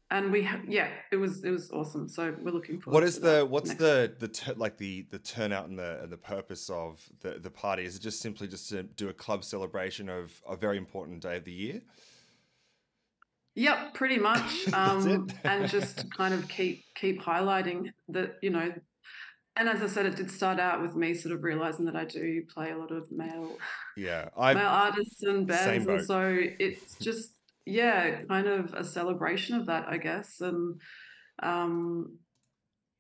[0.09, 3.13] and we ha- yeah it was it was awesome so we're looking forward what is
[3.13, 6.11] to is that the what's the the tur- like the the turnout and the and
[6.11, 7.83] the purpose of the the party?
[7.85, 11.37] Is it just simply just to do a club celebration of a very important day
[11.37, 11.81] of the year?
[13.55, 14.67] Yep, pretty much.
[14.73, 18.73] Um, and just kind of keep keep highlighting that, you know,
[19.57, 22.05] and as I said, it did start out with me sort of realizing that I
[22.05, 23.63] do play a lot of male
[23.95, 29.55] Yeah, I male artists and bands, and so it's just yeah, kind of a celebration
[29.57, 30.41] of that, I guess.
[30.41, 30.81] And
[31.43, 32.19] um,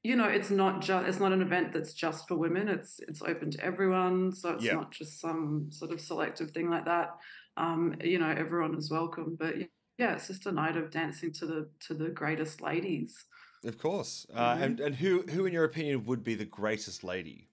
[0.03, 2.67] you know, it's not just it's not an event that's just for women.
[2.69, 4.73] It's it's open to everyone, so it's Yeah.
[4.73, 7.09] not just some sort of selective thing like that.
[7.57, 9.55] Um, you know, everyone is welcome, but
[9.97, 13.25] yeah, it's just a night of dancing to the to the greatest ladies.
[13.63, 14.25] of course.
[14.33, 14.59] Uh, Mhm.
[14.59, 17.49] And and who who in your opinion would be the greatest lady?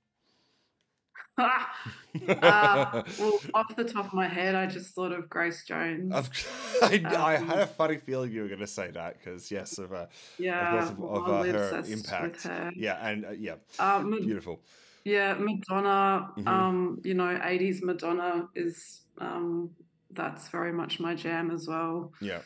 [1.39, 6.31] uh, well, off the top of my head, I just thought of Grace Jones.
[6.83, 9.79] I, I Um, had a funny feeling you were going to say that because yes,
[9.79, 10.07] of uh,
[10.39, 12.45] Yeah, of, course, of, of uh, her impact.
[12.45, 12.71] her.
[12.75, 14.61] Yeah, and uh, yeah, Um, beautiful.
[15.05, 16.35] Yeah, Madonna.
[16.37, 16.69] Mhm.
[16.69, 19.77] Um, you know, eighties Madonna is um,
[20.19, 22.13] that's very much my jam as well.
[22.21, 22.41] Yeah.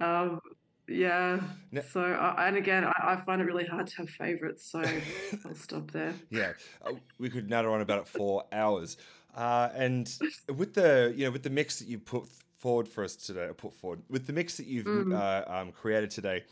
[0.00, 0.40] Um,
[0.86, 1.40] yeah.
[1.72, 2.02] Ne- So,
[2.38, 4.84] and again, I, I find it really hard to have favorites, so
[5.44, 6.14] I'll stop there.
[6.30, 6.52] Yeah,
[6.84, 8.96] uh, we could natter on about it for hours.
[9.34, 10.08] Uh, and
[10.54, 12.26] with the you know with the mix that you put
[12.58, 15.12] forward for us today, put forward with the mix that you've Mm.
[15.18, 16.44] uh, um, created today,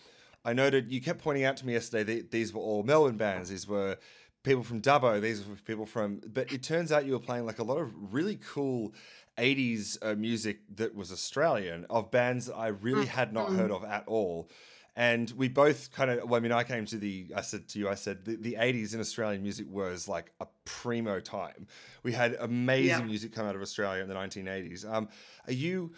[0.45, 3.49] I noted you kept pointing out to me yesterday that these were all Melbourne bands.
[3.51, 3.97] These were
[4.43, 5.21] people from Dubbo.
[5.21, 6.21] These were people from.
[6.27, 8.93] But it turns out you were playing like a lot of really cool.
[9.39, 13.85] 80s uh, music that was Australian of bands that I really had not heard of
[13.85, 14.49] at all.
[14.97, 17.81] And we both kind of, well, I mean, I came to the, I said to
[17.81, 21.67] you, I said the, the 80s in Australian music was like a primo time.
[22.05, 23.03] We had amazing Yeah.
[23.03, 24.89] music come out of Australia in the 1980s.
[24.89, 25.09] Um,
[25.49, 25.95] are you,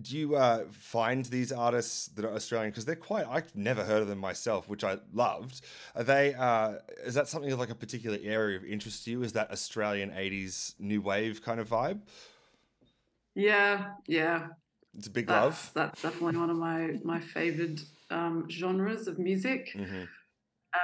[0.00, 3.26] do you uh, find these artists that are Australian because they're quite?
[3.28, 5.60] I've never heard of them myself, which I loved.
[5.94, 6.32] Are they?
[6.34, 9.22] Uh, is that something of like a particular area of interest to you?
[9.22, 12.00] Is that Australian '80s new wave kind of vibe?
[13.34, 14.48] Yeah, yeah.
[14.96, 15.70] It's a big That's, love.
[15.74, 17.80] that's definitely one of my my favorite
[18.10, 19.70] um, genres of music.
[19.74, 20.04] hmm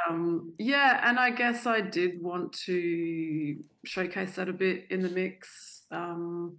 [0.09, 5.09] Um, yeah, and I guess I did want to showcase that a bit in the
[5.10, 5.82] mix.
[5.90, 6.56] Um,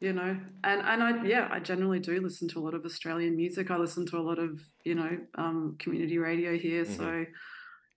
[0.00, 3.36] you know, and and I yeah, I generally do listen to a lot of Australian
[3.36, 3.70] music.
[3.70, 6.96] I listen to a lot of you know um, community radio here, Mhm.
[6.96, 7.26] so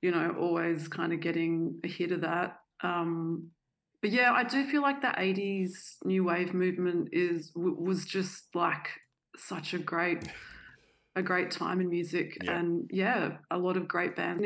[0.01, 2.59] you know, always kind of getting a hit of that.
[2.81, 3.51] Um,
[4.03, 8.89] but yeah, I do feel like the '80s new wave movement is was just like
[9.37, 10.29] such a great
[11.15, 12.55] a great time in music, Yeah.
[12.55, 14.43] and yeah, a lot of great bands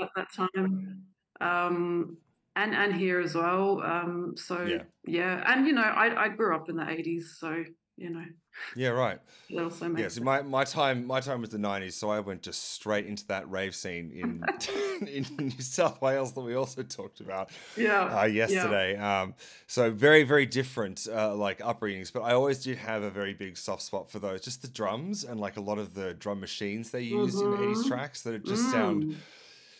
[0.00, 1.04] at that time.
[1.40, 2.18] Um,
[2.56, 3.82] and and here as well.
[3.82, 4.84] Um, so Yeah.
[5.06, 5.42] yeah.
[5.52, 7.64] and you know, I I grew up in the '80s, so
[7.96, 8.24] you know,
[8.74, 9.20] Yeah, right.
[9.58, 12.72] also Yeah, so my, my time my time was the '90s, so I went just
[12.72, 14.48] straight into that rave scene in
[15.06, 18.26] in New South Wales that we also talked about Yeah, uh, yeah.
[18.26, 18.96] yesterday.
[18.96, 19.34] Um,
[19.66, 23.58] so very very different uh, like upbringings, but I always did have a very big
[23.58, 26.90] soft spot for those, just the drums and like a lot of the drum machines
[26.90, 27.88] they used in '80s Mhm.
[27.88, 29.16] tracks that just sound Mm.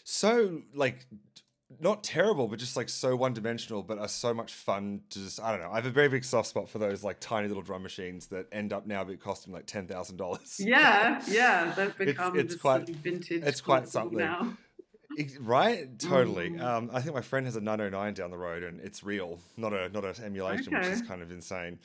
[0.05, 1.07] so like
[1.83, 5.41] not terrible, but just like so one dimensional, but are so much fun to just
[5.41, 5.71] I don't know.
[5.71, 8.47] I have a very big soft spot for those like tiny little drum machines that
[8.53, 10.57] end up now be costing like ten thousand dollars.
[10.59, 13.43] Yeah, yeah, they've become it's this quite- vintage.
[13.45, 14.19] it's quite something.
[14.19, 14.57] now.
[15.19, 15.99] Ex- Right?
[15.99, 16.51] Totally.
[16.53, 16.63] Mm.
[16.63, 19.75] Um, I think my friend has a 909 down the road, and it's real, not
[19.75, 21.79] a not an emulation, which is kind of insane.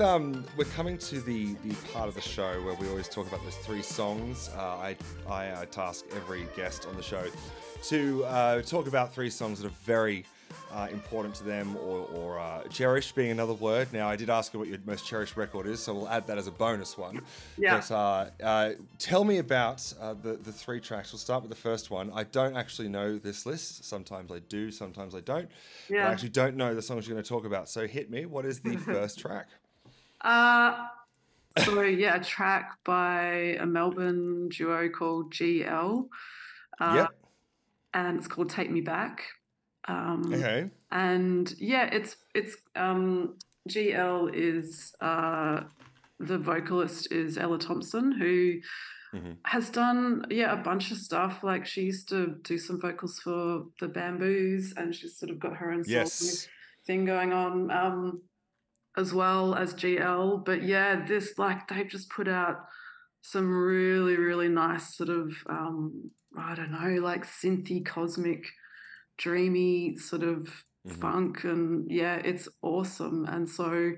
[0.00, 3.26] With um, we're coming to the the part of the show where we always talk
[3.28, 4.48] about those three songs.
[4.56, 4.96] Uh, I
[5.28, 7.26] I uh, task every guest on the show
[7.84, 10.24] to uh, talk about three songs that are very
[10.72, 13.92] uh, important to them or, or uh, cherished being another word.
[13.92, 16.38] Now, I did ask you what your most cherished record is, so we'll add that
[16.38, 17.20] as a bonus one.
[17.56, 17.76] Yeah.
[17.76, 21.12] But uh, uh, tell me about uh, the, the three tracks.
[21.12, 22.10] We'll start with the first one.
[22.14, 23.84] I don't actually know this list.
[23.84, 25.48] Sometimes I do, sometimes I don't.
[25.88, 26.08] Yeah.
[26.08, 27.68] I actually don't know the songs you're going to talk about.
[27.68, 28.26] So hit me.
[28.26, 29.48] What is the first track?
[30.20, 30.86] Uh,
[31.64, 36.08] so yeah, a track by a Melbourne duo called GL.
[36.80, 37.08] Uh, Yep.
[37.92, 39.24] And it's called Take Me Back.
[39.88, 40.70] Um, Okay.
[40.92, 43.36] And yeah, it's it's um,
[43.68, 45.62] GL is uh,
[46.20, 48.60] the vocalist is Ella Thompson who
[49.12, 49.38] Mhm.
[49.44, 51.42] has done yeah a bunch of stuff.
[51.42, 55.56] Like she used to do some vocals for the Bamboos, and she's sort of got
[55.56, 56.46] her own Yes.
[56.86, 58.22] thing going on um,
[58.96, 60.44] as well as GL.
[60.44, 62.64] But yeah, this like they've just put out
[63.22, 68.44] some really really nice sort of um, I don't know like synthy cosmic
[69.18, 70.48] dreamy sort of
[70.88, 70.92] Mhm.
[70.98, 73.92] funk and yeah it's awesome and so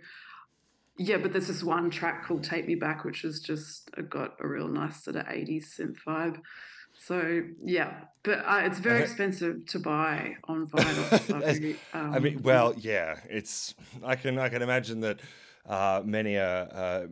[0.98, 4.48] yeah but there's this one track called take me back which has just got a
[4.48, 6.40] real nice sort of 80s synth vibe
[7.06, 11.58] so yeah but uh, it's very expensive to buy on vinyl so, As-
[11.92, 13.74] I mean, um, well, yeah, it's.
[14.04, 15.20] I can I can imagine that
[15.68, 17.06] uh, many uh, uh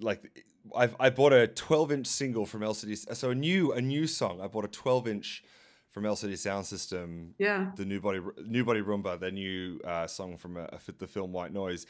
[0.00, 0.44] like
[0.74, 3.14] I've I bought a 12 inch single from LCD.
[3.14, 4.40] So a new a new song.
[4.40, 5.44] I bought a 12 inch
[5.90, 7.32] from LCD Soundsystem.
[7.38, 7.72] Yeah.
[7.76, 10.66] The new body new body Rhumba, their new uh, song from uh,
[10.98, 11.86] the film White Noise.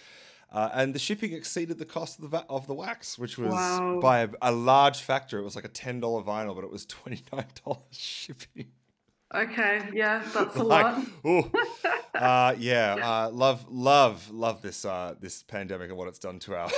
[0.53, 3.53] Uh, and the shipping exceeded the cost of the va- of the wax, which was
[3.53, 3.99] Wow.
[4.01, 5.39] by a, a large factor.
[5.39, 8.67] It was like a ten dollar vinyl, but it was twenty nine dollars shipping.
[9.35, 11.49] Okay, yeah, that's a Like, lot.
[12.15, 12.95] uh, yeah,
[13.27, 16.71] uh, love, love, love this uh, this pandemic and what it's done to our.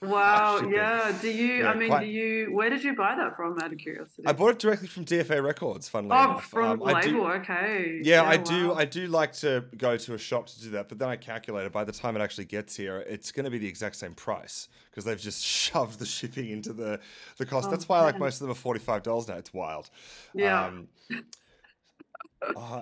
[0.00, 1.12] Wow, yeah.
[1.20, 1.54] Do you?
[1.54, 2.54] Yeah, I mean, quite- do you?
[2.54, 3.58] Where did you buy that from?
[3.58, 4.22] Out of curiosity.
[4.26, 5.88] I bought it directly from DFA Records.
[5.88, 7.26] Funnily oh, enough, from Um, I do- label.
[7.40, 8.00] okay.
[8.04, 8.72] Yeah, I do.
[8.74, 11.72] I do like to go to a shop to do that, but then I calculated
[11.72, 14.68] by the time it actually gets here, it's going to be the exact same price
[14.90, 17.00] because they've just shoved the shipping into the
[17.38, 17.66] the cost.
[17.66, 19.34] Oh, That's why like most of them are forty five dollars now.
[19.34, 19.90] It's wild.
[20.32, 20.66] Yeah.
[20.66, 20.88] Um,
[22.56, 22.80] uh,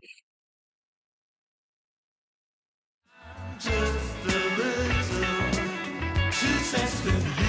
[3.59, 4.05] Just a little
[6.76, 7.40] too sensitive.
[7.40, 7.45] You.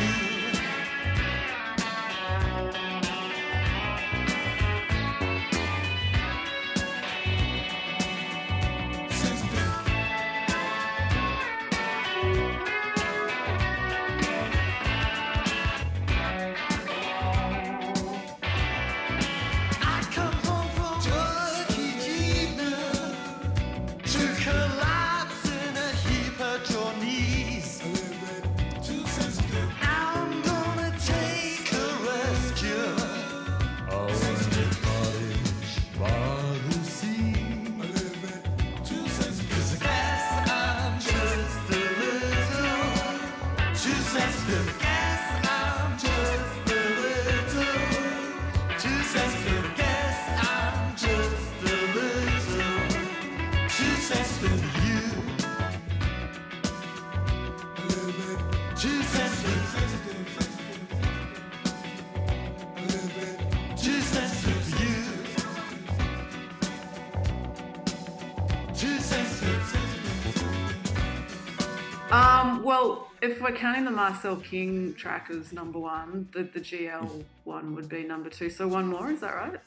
[72.67, 77.73] Well, if we're counting the Marcel King track as number one, the, the GL one
[77.75, 78.49] would be number two.
[78.49, 79.59] So one more, is that right?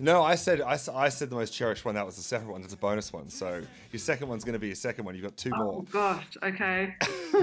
[0.00, 1.94] no, I said I, I said the most cherished one.
[1.94, 2.62] That was the second one.
[2.62, 3.28] That's a bonus one.
[3.28, 5.14] So your second one's going to be your second one.
[5.14, 5.74] You've got two Oh more.
[5.74, 6.94] Oh gosh, okay.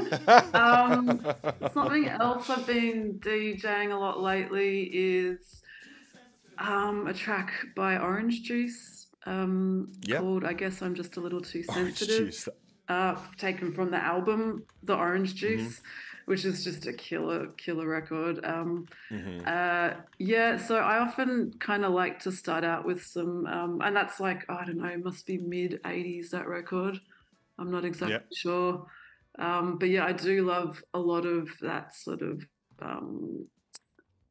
[0.53, 1.23] um,
[1.73, 5.61] something else I've been DJing a lot lately is
[6.57, 10.19] um, a track by Orange Juice um, Yep.
[10.19, 12.49] called "I Guess I'm Just a Little Too Orange Sensitive." Juice.
[12.91, 15.67] Uh, taken from the album The Orange Mm-hmm.
[15.67, 15.81] Juice,
[16.25, 18.43] which is just a killer, killer record.
[18.43, 19.47] Um, Mhm.
[19.47, 23.95] uh, yeah, so I often kind of like to start out with some, um, and
[23.95, 26.99] that's like, I don't know, must be mid 80s, that record.
[27.57, 28.27] I'm not exactly Yep.
[28.35, 28.85] sure.
[29.39, 32.43] Um, but yeah, I do love a lot of that sort of,
[32.81, 33.47] um,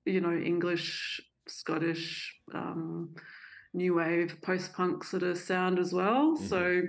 [0.04, 3.14] you know, English, Scottish, um,
[3.72, 6.36] new wave, post punk sort of sound as well.
[6.36, 6.82] So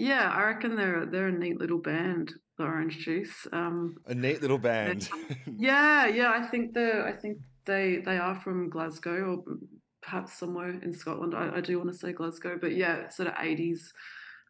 [0.00, 3.46] yeah, I reckon they're they're a neat little band, the Orange Juice.
[3.52, 5.10] Um, A neat little band.
[5.58, 9.56] yeah, yeah, I think they I think they they are from Glasgow or
[10.00, 11.34] perhaps somewhere in Scotland.
[11.34, 13.92] I, I do want to say Glasgow, but yeah, sort of eighties,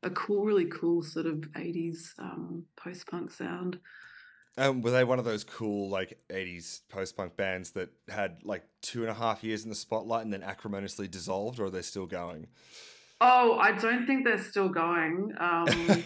[0.05, 3.81] a cool, really cool sort of eighties um, post punk sound.
[4.57, 9.03] Um, were they one of those cool like '80s post-punk bands that had like two
[9.03, 12.07] and a half years in the spotlight and then acrimoniously dissolved, or are they still
[12.07, 12.47] going?
[13.21, 15.35] Oh, I don't think they're still going.
[15.39, 16.05] Um,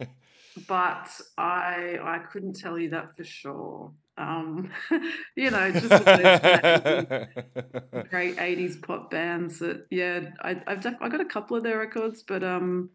[0.66, 1.08] but
[1.38, 3.92] I I couldn't tell you that for sure.
[4.18, 4.70] Um,
[5.36, 11.00] you know, just one of those great '80s pop bands that yeah, I, I've def-
[11.00, 12.90] I got a couple of their records, but um,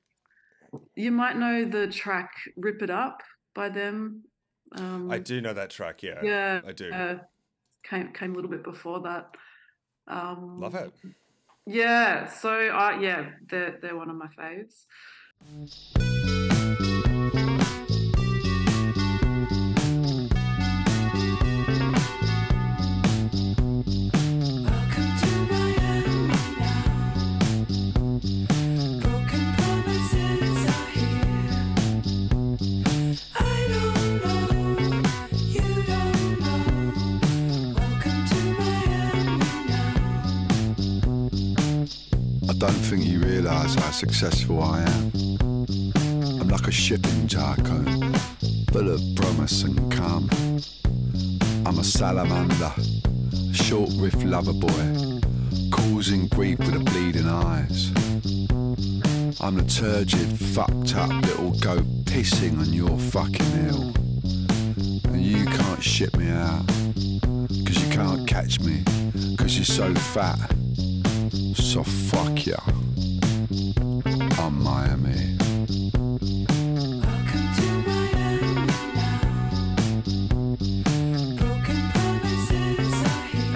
[0.96, 3.22] you might know the track "Rip It Up"
[3.56, 4.24] by them.
[4.74, 6.04] Um, I do know that track.
[6.04, 6.92] Yeah, yeah, I do.
[6.92, 7.16] Uh,
[7.84, 9.30] came came a little bit before that.
[10.08, 10.92] Um, Love it.
[11.70, 14.86] Yeah, so uh, yeah, they're they're one of my faves.
[42.58, 45.12] Don't think you realise how successful I am.
[46.42, 48.14] I'm like a shipping tycoon,
[48.72, 50.28] full of promise and calm.
[51.68, 52.74] I'm a salamander,
[53.54, 55.20] short riff lover boy,
[55.72, 57.92] causing grief with the bleeding eyes.
[59.40, 63.94] I'm the turgid, fucked up little goat pissing on your fucking hill.
[65.14, 66.66] And you can't ship me out,
[67.66, 68.84] cause you can't catch me,
[69.38, 70.57] cause you're so fat.
[71.68, 72.56] So fuck yeah.
[74.40, 75.36] I'm Miami.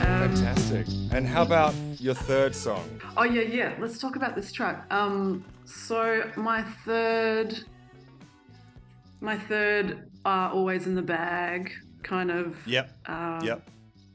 [0.02, 0.88] Fantastic.
[1.14, 2.84] And how about your third song?
[3.16, 3.76] Oh yeah, yeah.
[3.80, 4.86] Let's talk about this track.
[4.92, 7.64] Um, so my third,
[9.22, 11.72] my third, uh, always in the bag
[12.04, 12.58] kind of.
[12.68, 12.92] Yep.
[13.06, 13.70] Uh, yep.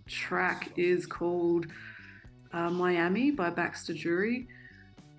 [0.06, 1.68] Track is called
[2.56, 4.46] uh, Miami by Baxter Dury.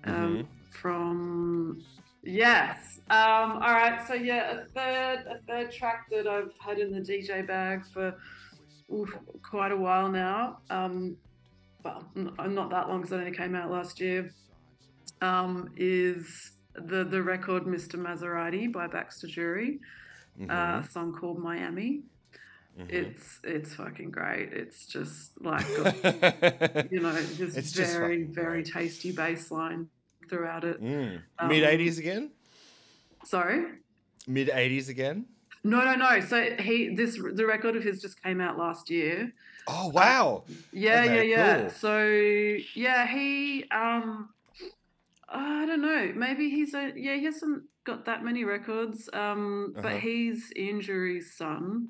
[0.04, 0.46] Um, Mhm.
[0.72, 1.82] From
[2.22, 3.00] yes.
[3.10, 4.00] Um, all right.
[4.06, 8.14] So yeah, a third, a third track that I've had in the DJ bag for
[8.92, 9.10] oof,
[9.42, 10.58] quite a while now.
[10.70, 11.16] Um,
[11.84, 14.30] well, not that long because it only came out last year.
[15.20, 17.96] Um, is the the record Mr.
[17.98, 19.80] Maserati by Baxter Dury,
[20.42, 20.86] uh, Mhm.
[20.86, 22.02] a song called Miami.
[22.78, 22.90] Mhm.
[22.92, 24.52] It's it's fucking great.
[24.52, 25.94] It's just like got,
[26.92, 29.88] you know just It's just very fucking very tasty bass line
[30.30, 30.80] throughout it.
[30.82, 31.22] Mm.
[31.38, 32.30] Um, Mid 80s again?
[33.24, 33.64] Sorry.
[34.26, 35.26] Mid 80s again?
[35.64, 36.20] No, no, no.
[36.20, 39.32] So he this the record of his just came out last year.
[39.66, 40.44] Oh, wow.
[40.72, 41.60] Yeah, Okay, yeah, yeah.
[41.62, 41.70] cool.
[41.70, 42.02] So
[42.74, 44.28] yeah, he um
[45.28, 46.12] I don't know.
[46.14, 49.10] Maybe he's a yeah, he hasn't got that many records.
[49.12, 49.82] Um Uh-huh.
[49.82, 51.88] but he's Ian Dury's son,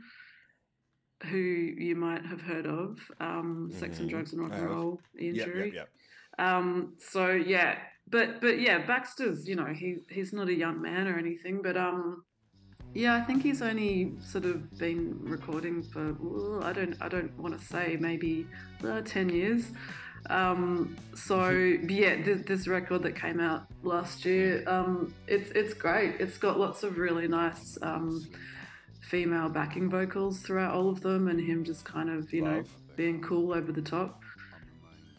[1.24, 2.98] who you might have heard of.
[3.20, 4.10] Um Sex and Mhm.
[4.10, 4.64] Drugs and Rock and.
[4.70, 5.64] Roll Yep, Ian Dury.
[5.66, 5.88] yep, yep.
[6.38, 7.78] Um so yeah.
[8.10, 11.76] But but yeah, Baxter's, you know, he he's not a young man or anything, but
[11.76, 12.22] um
[12.94, 17.36] yeah, I think he's only sort of been recording for well, I don't I don't
[17.38, 18.46] want to say maybe
[18.82, 19.72] uh, ten years.
[20.30, 26.16] Um, so yeah, this, this record that came out last year, um, it's it's great.
[26.18, 28.26] It's got lots of really nice um,
[29.08, 32.62] female backing vocals throughout all of them, and him just kind of you know
[32.96, 34.22] being cool over the top.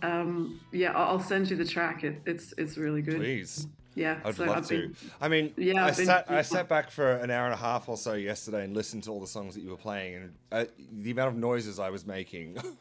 [0.02, 2.04] Um, yeah, I'll send you the track.
[2.04, 3.18] It, it's it's really good.
[3.18, 3.68] Please.
[3.96, 4.78] Yeah, I'd so love I've to.
[4.82, 7.54] been- I mean, Yeah, I I've been- sat I sat back for an hour and
[7.54, 10.16] a half or so yesterday and listened to all the songs that you were playing,
[10.16, 10.66] and uh,
[11.02, 12.58] the amount of noises I was making.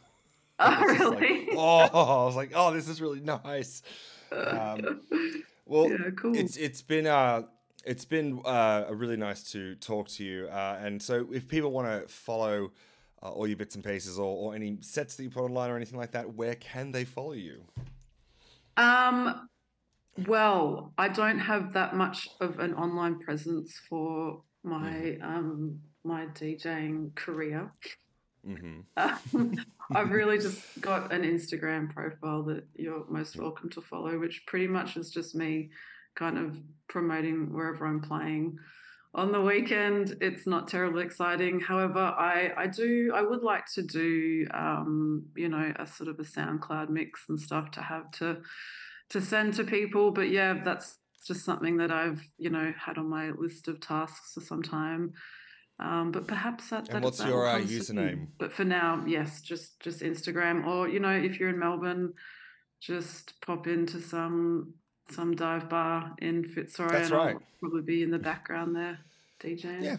[0.61, 1.49] Oh, I was like, really?
[1.57, 1.79] oh,
[2.23, 3.81] I was like, oh, this is really nice.
[4.33, 5.03] Um,
[5.67, 6.37] well, Yeah, cool.
[6.37, 7.43] it's it's been uh
[7.85, 10.49] it's been uh, really nice to talk to you.
[10.49, 12.71] Uh, and so, if people want to follow
[13.23, 15.77] uh, all your bits and pieces or, or any sets that you put online or
[15.77, 17.63] anything like that, where can they follow you?
[18.77, 19.49] Um,
[20.27, 27.15] well, I don't have that much of an online presence for my um my DJing
[27.15, 27.73] career.
[28.47, 28.81] Mm-hmm.
[28.97, 29.55] Um,
[29.95, 34.67] I've really just got an Instagram profile that you're most welcome to follow, which pretty
[34.67, 35.71] much is just me
[36.19, 36.59] kind of
[36.89, 38.59] promoting wherever I'm playing.
[39.15, 41.61] On the weekend, it's not terribly exciting.
[41.61, 46.19] However, I, I do I would like to do um, you know a sort of
[46.19, 48.39] a SoundCloud mix and stuff to have to
[49.11, 50.11] to send to people.
[50.11, 54.33] But yeah, that's just something that I've you know had on my list of tasks
[54.35, 55.15] for some time.
[55.81, 56.89] Um, but perhaps that.
[56.89, 58.29] And that- what's that your, uh, username?
[58.39, 62.13] But for now, yes, just just Instagram, or you know, if you're in Melbourne,
[62.81, 64.75] just pop into some
[65.11, 67.35] some dive bar in Fitzroy, That's and right.
[67.35, 68.99] I'll probably be in the background there,
[69.41, 69.83] DJing.
[69.83, 69.97] Yeah.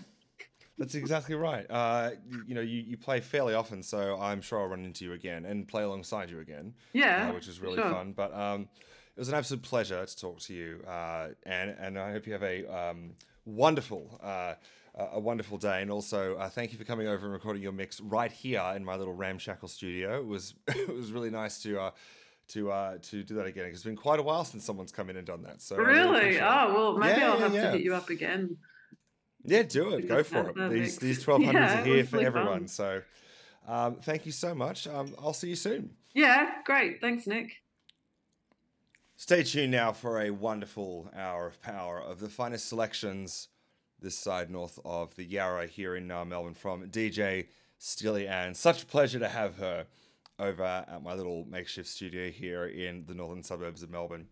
[0.78, 1.70] That's exactly right.
[1.70, 5.04] Uh, you, you know, you, you play fairly often, so I'm sure I'll run into
[5.04, 6.74] you again and play alongside you again.
[6.94, 7.92] Yeah, uh, which is really sure.
[7.92, 8.14] fun.
[8.14, 12.14] But um, it was an absolute pleasure to talk to you, uh, and and I
[12.14, 13.12] hope you have a um,
[13.46, 14.20] wonderful.
[14.24, 14.54] Uh,
[14.96, 17.72] a a wonderful day, and also uh, thank you for coming over and recording your
[17.72, 20.20] mix right here in my little ramshackle studio.
[20.20, 21.92] It was it was really nice to uh,
[22.50, 23.66] to uh, to do that again.
[23.66, 25.62] It's been quite a while since someone's come in and done that.
[25.62, 26.36] So really?
[26.36, 26.42] it.
[26.42, 27.64] Oh well, maybe Yeah, I'll have yeah.
[27.64, 28.58] to hit you up again.
[29.46, 30.08] Yeah, do it.
[30.08, 30.70] Go for it.
[30.70, 32.60] These these twelve hundreds are here for really everyone.
[32.60, 32.68] fun.
[32.68, 33.02] So
[33.68, 34.88] um, thank you so much.
[34.88, 35.92] Um, I'll see you soon.
[36.14, 37.00] Yeah, great.
[37.02, 37.54] Thanks, Nick.
[39.16, 43.50] Stay tuned now for a wonderful hour of power of the finest selections
[44.02, 47.48] this side north of the Yarra here in uh, Melbourne from DJ
[47.78, 48.54] Steely Ann.
[48.54, 49.88] Such a pleasure to have her
[50.40, 54.28] over at my little makeshift studio here in the northern suburbs of Melbourne.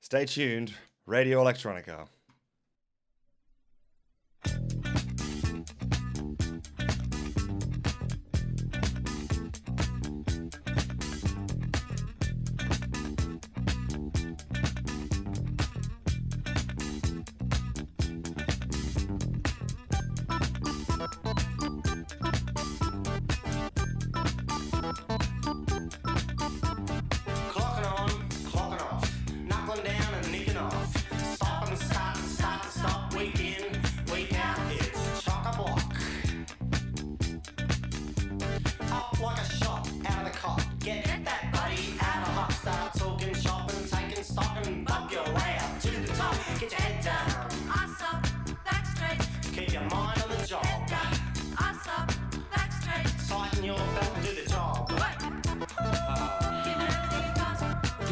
[0.00, 0.72] Stay tuned.
[1.06, 2.08] Radio Electronica.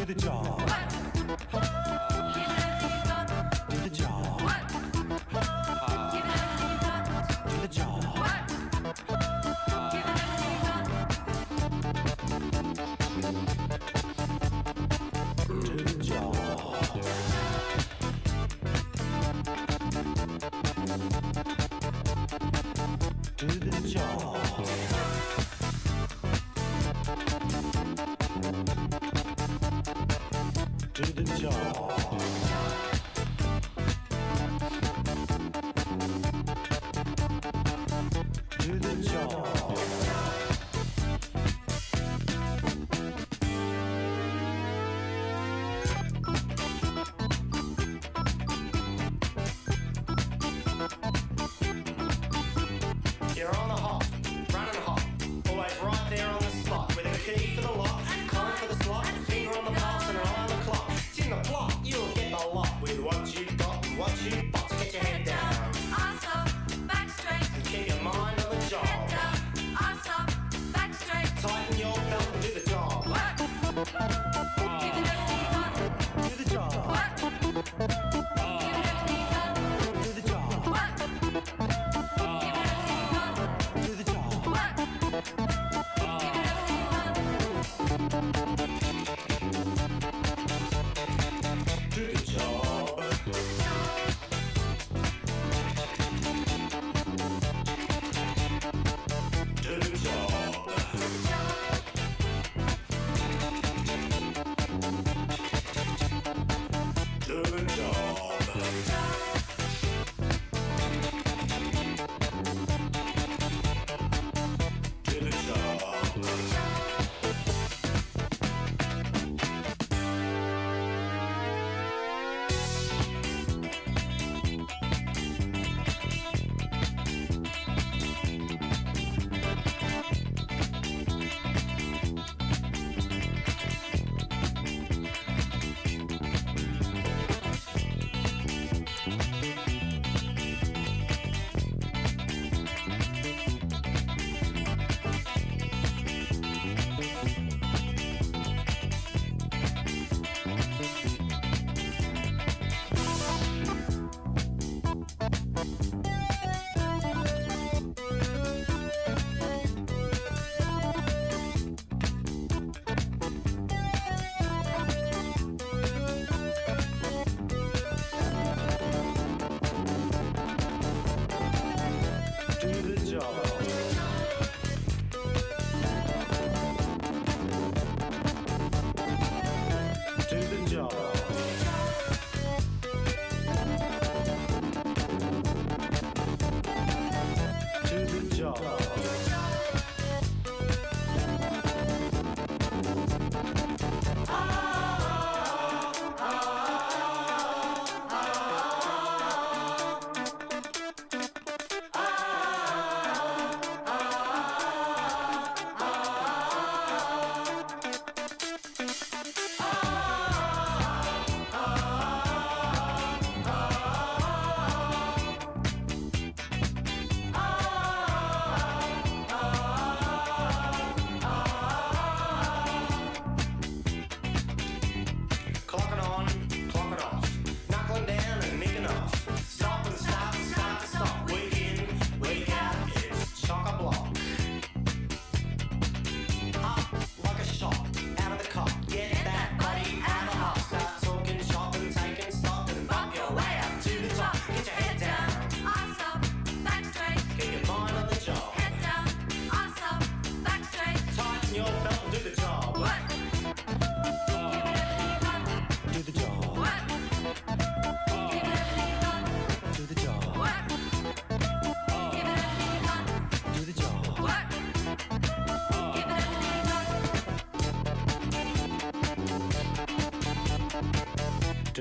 [0.07, 0.46] The job.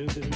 [0.07, 0.34] David.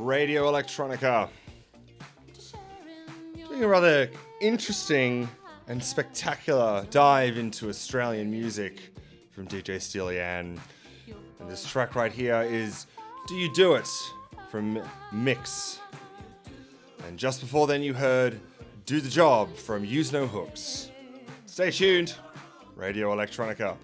[0.00, 1.28] Radio Electronica.
[3.36, 4.10] Doing a rather
[4.40, 5.28] interesting
[5.68, 8.92] and spectacular dive into Australian music
[9.30, 10.60] from DJ Steely Ann.
[11.38, 12.88] And this track right here is
[13.28, 13.86] Do You Do It?
[14.50, 15.80] from Mix.
[17.06, 18.40] And just before then, you heard
[18.86, 20.90] Do the Job from Use No Hooks.
[21.46, 22.14] Stay tuned,
[22.76, 23.76] Radio Electronica.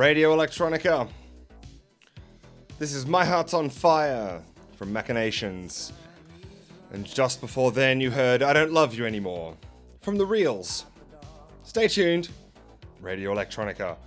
[0.00, 1.06] Radio Electronica.
[2.78, 4.42] This is My Heart's on Fire
[4.78, 5.92] from Machinations.
[6.94, 9.58] And just before then, you heard I Don't Love You Anymore
[10.00, 10.86] from The Reels.
[11.64, 12.30] Stay tuned,
[13.02, 13.98] Radio Electronica.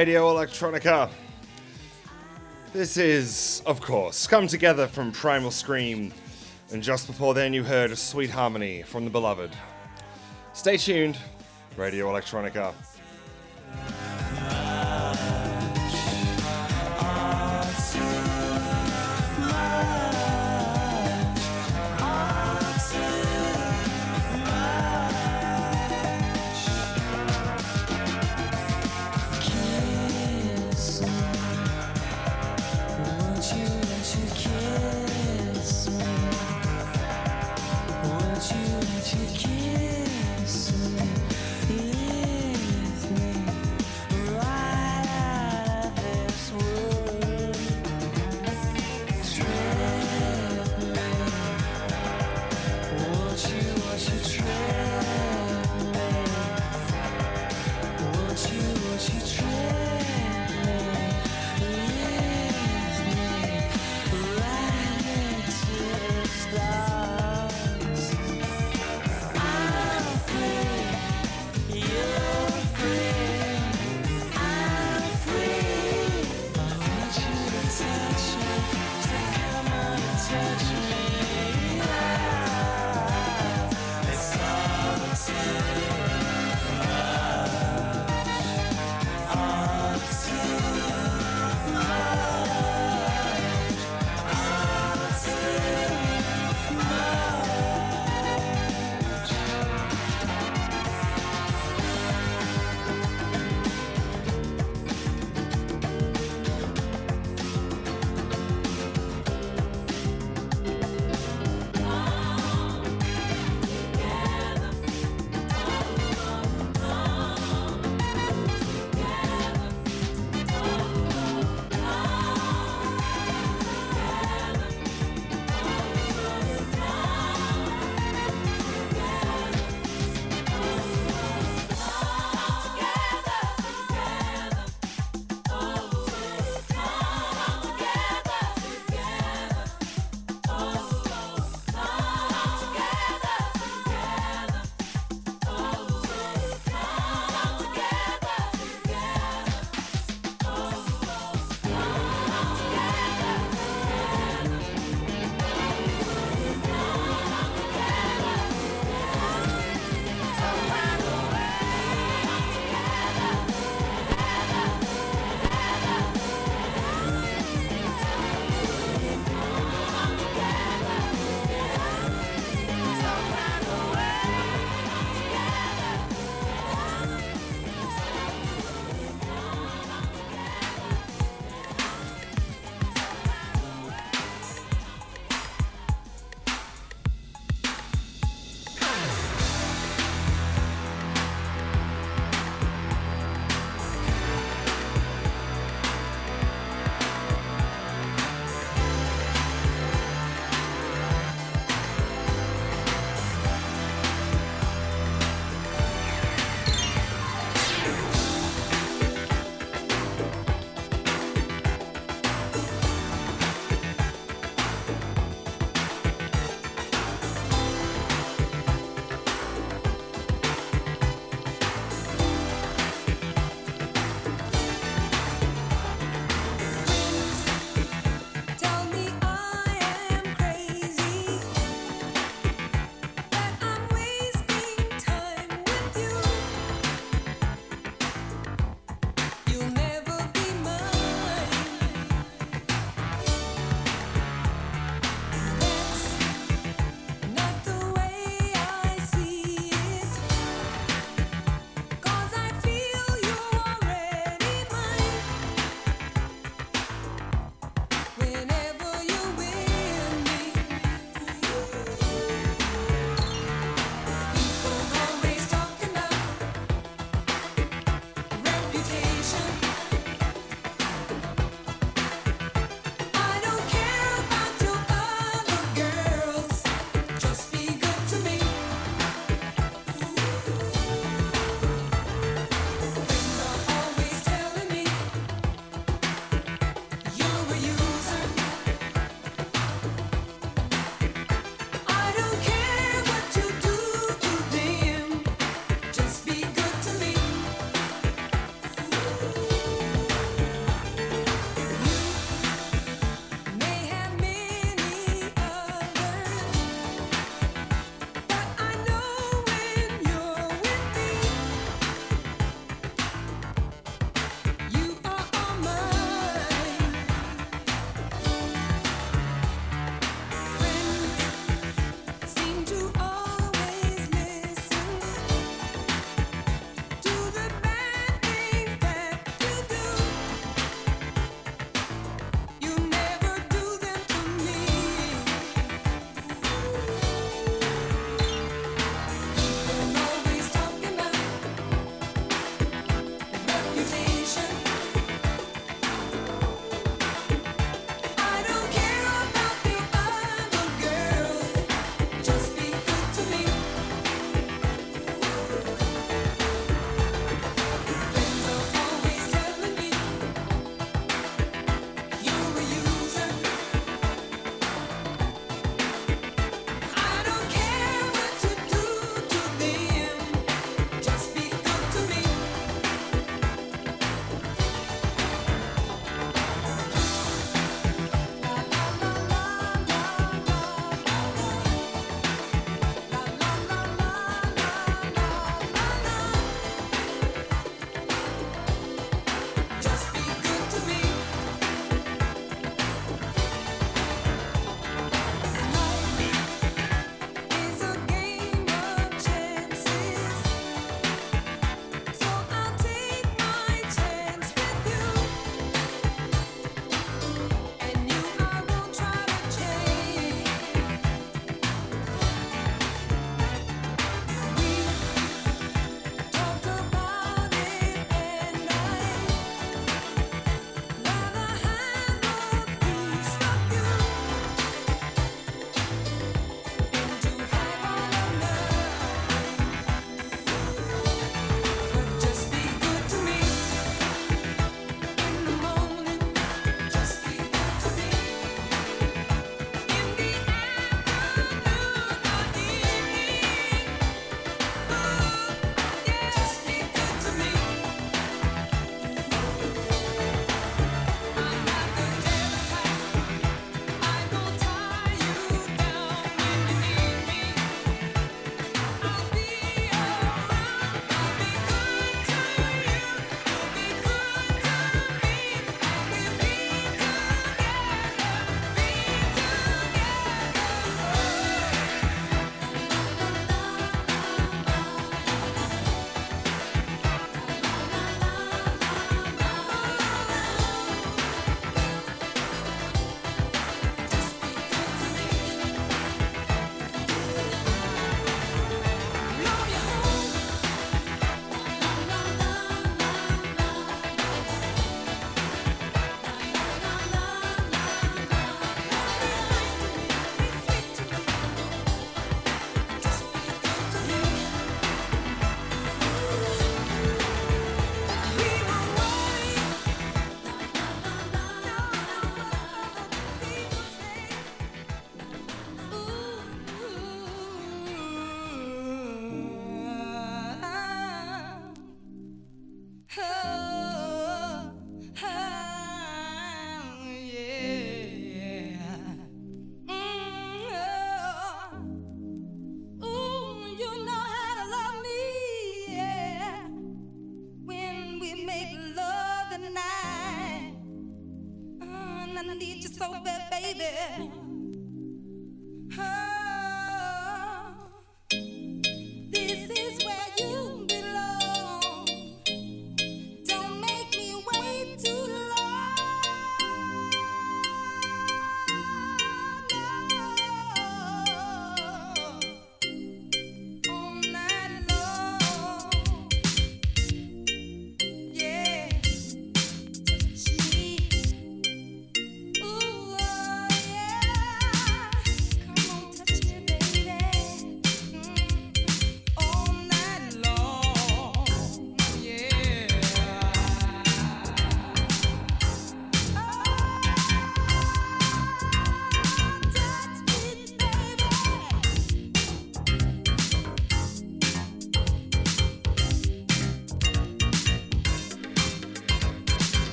[0.00, 1.10] Radio Electronica.
[2.72, 6.10] This is, of course, Come Together from Primal Scream,
[6.72, 9.50] and just before then you heard a Sweet Harmony from The Beloved.
[10.54, 11.18] Stay tuned,
[11.76, 12.72] Radio Electronica.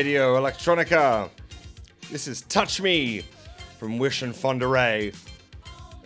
[0.00, 1.28] Radio Electronica.
[2.10, 3.22] This is Touch Me
[3.78, 5.12] from Wish and Fonda Rae.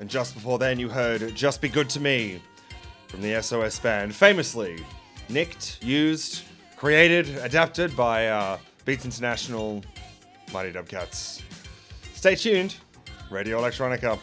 [0.01, 2.43] And just before then, you heard Just Be Good to Me
[3.07, 4.85] from the SOS band, famously
[5.29, 6.43] nicked, used,
[6.77, 9.81] created, adapted by uh, Beats International
[10.53, 11.45] Mighty Dub Katz.
[12.15, 12.75] Stay tuned,
[13.31, 14.19] Radio Electronica.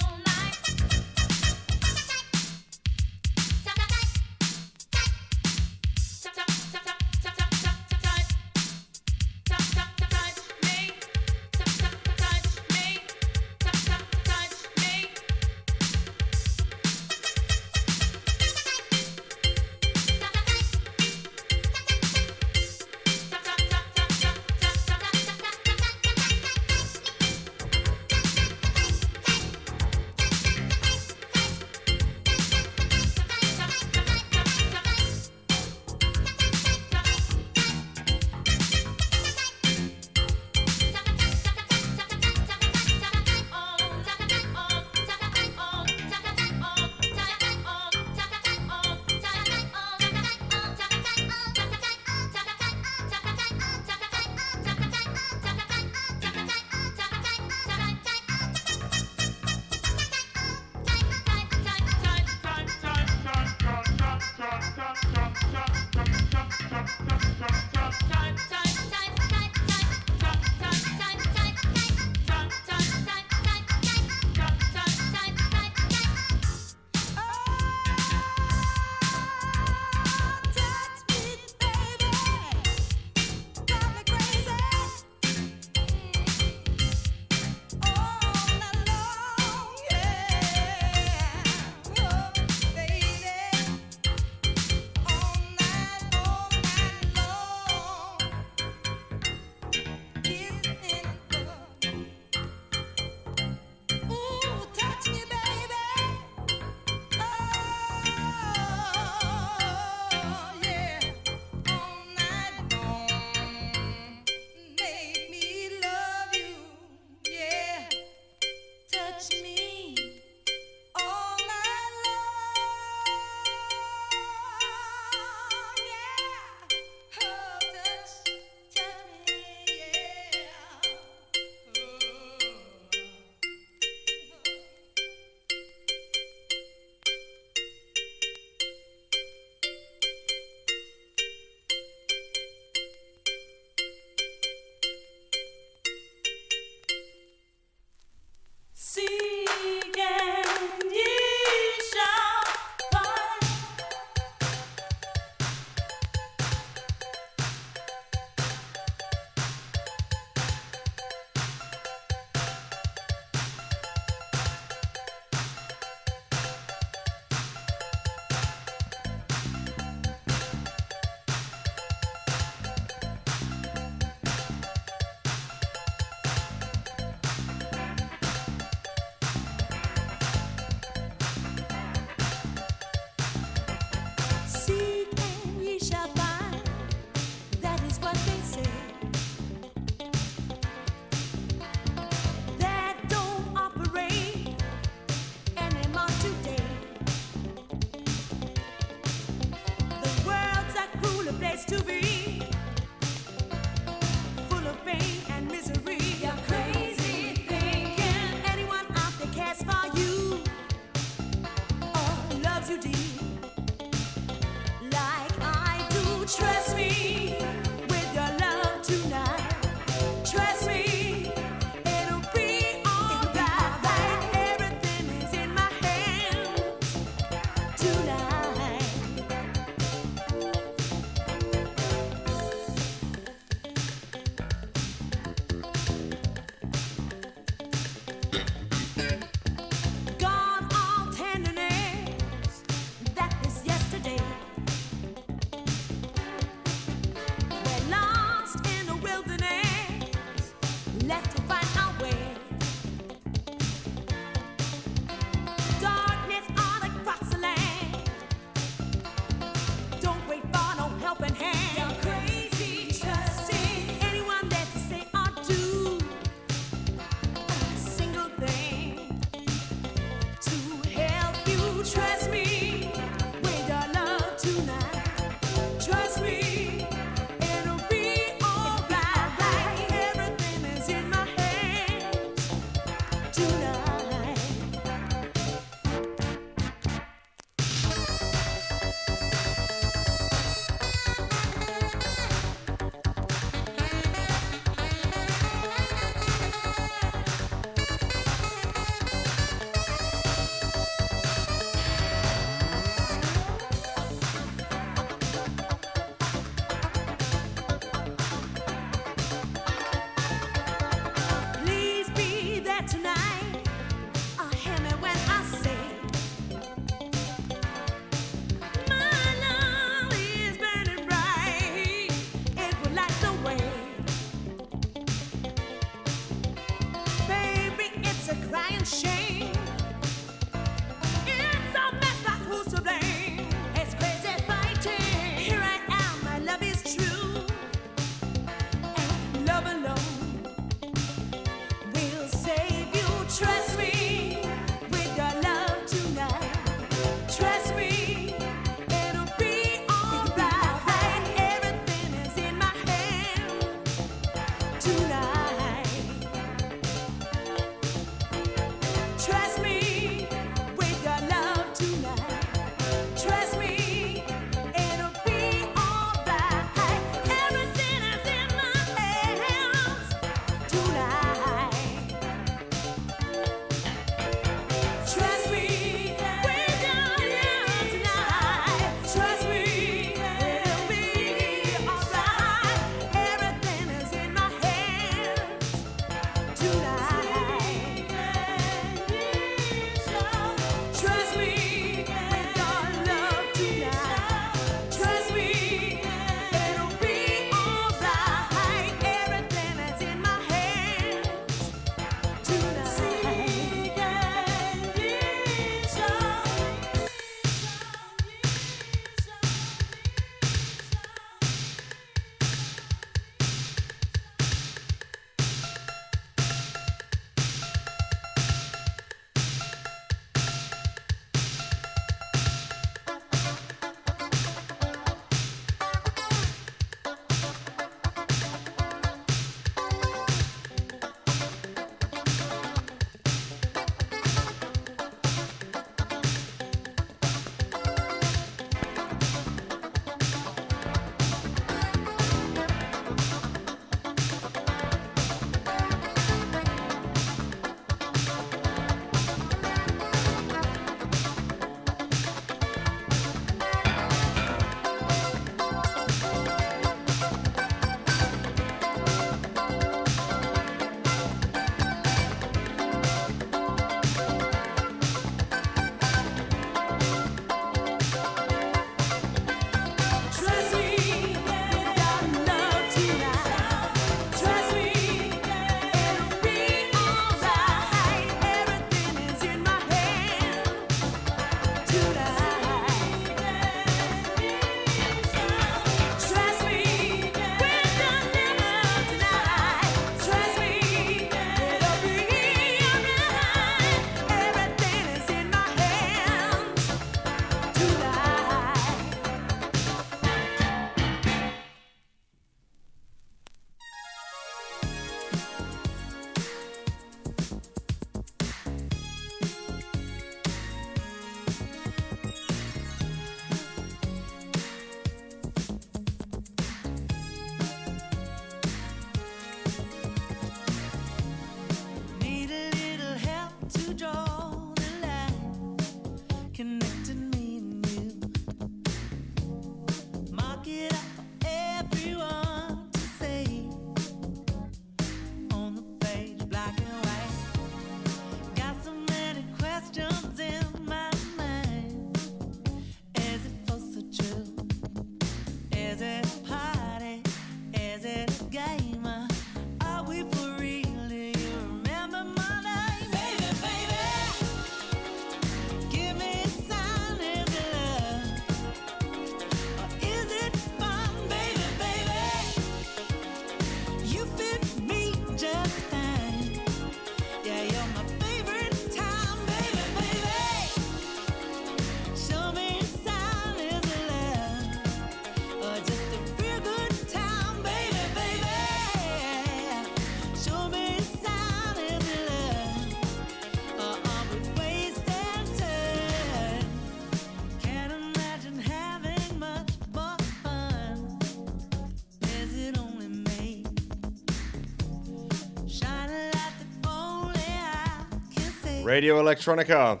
[598.98, 600.00] Radio Electronica.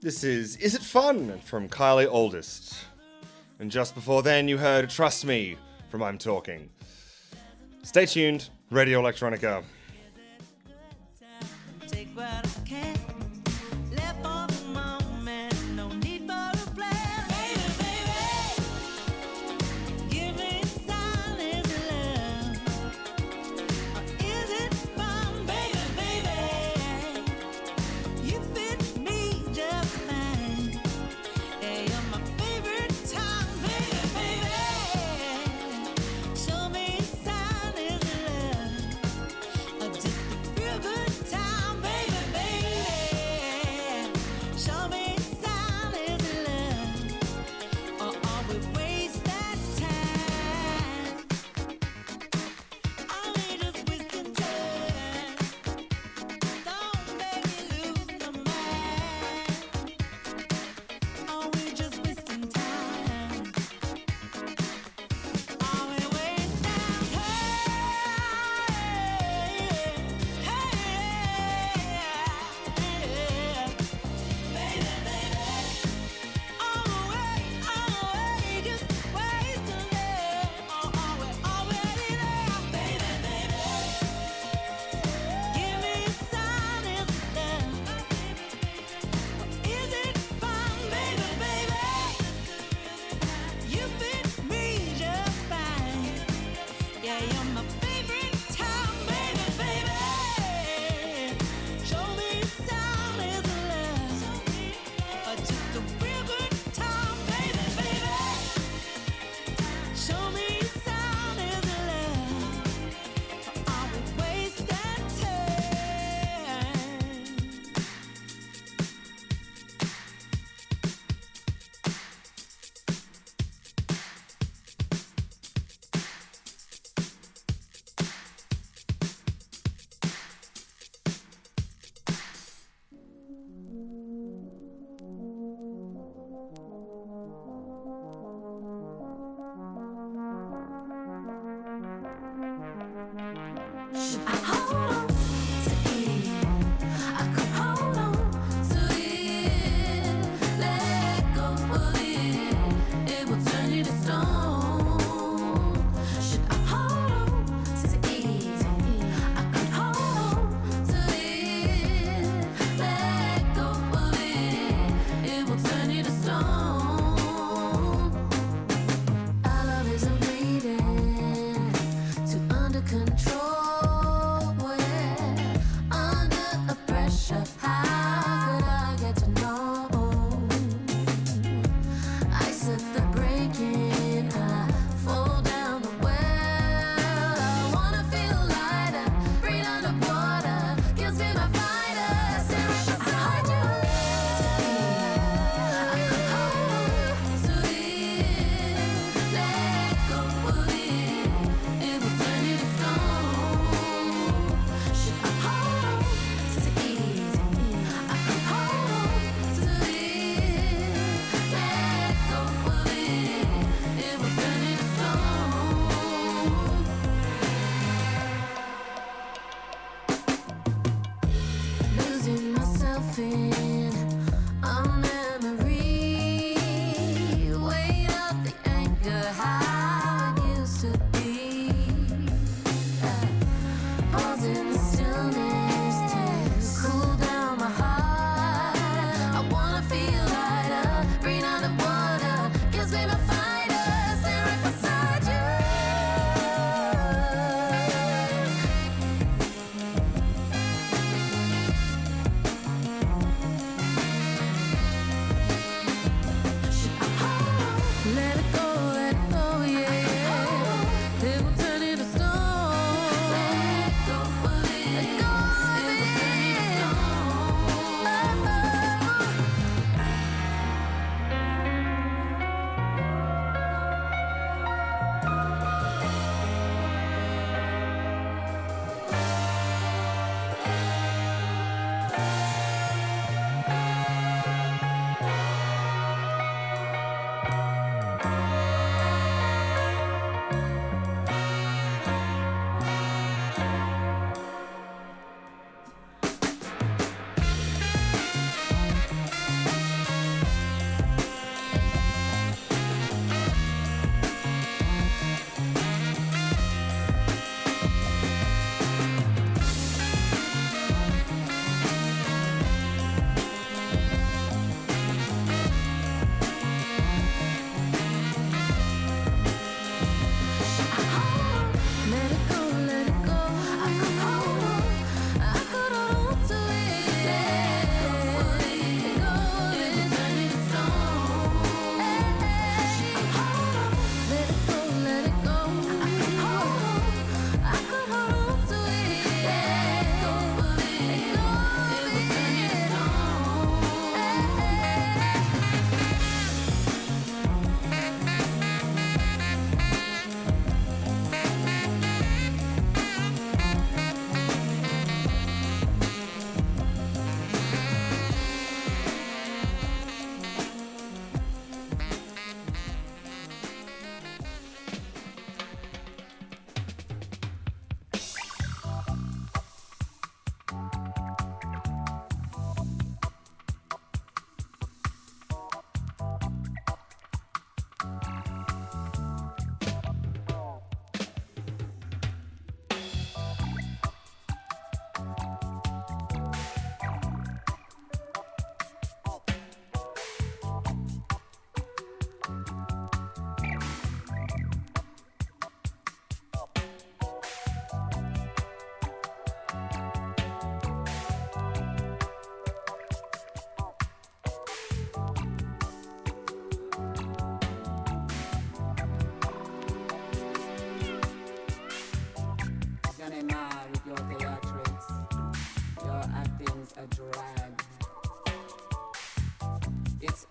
[0.00, 2.74] This is Is It Fun from Kylie Auldist.
[3.60, 5.56] And just before then, you heard Trust Me
[5.88, 6.68] from I'm Talking.
[7.84, 9.62] Stay tuned, Radio Electronica.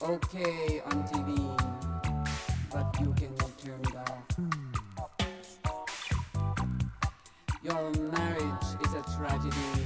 [0.10, 1.38] Okay on TV,
[2.72, 4.26] but you can turn it off.
[7.64, 9.86] Your marriage is a tragedy,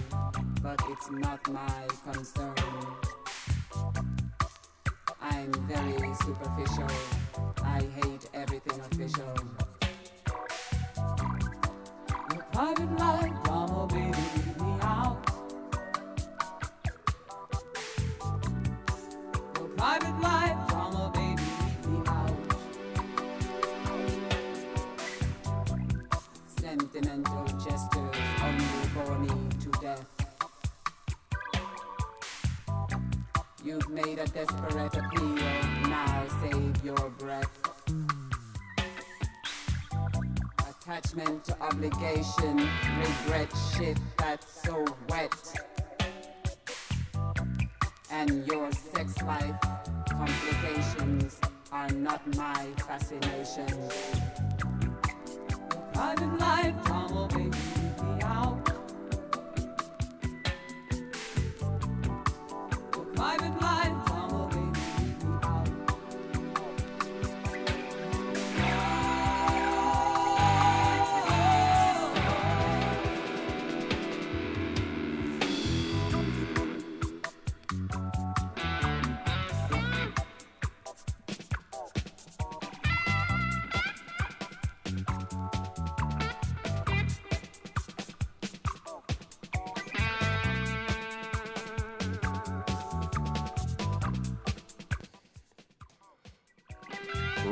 [0.61, 2.55] but it's not my concern.
[5.19, 6.87] I'm very superficial.
[7.61, 9.62] I hate everything official.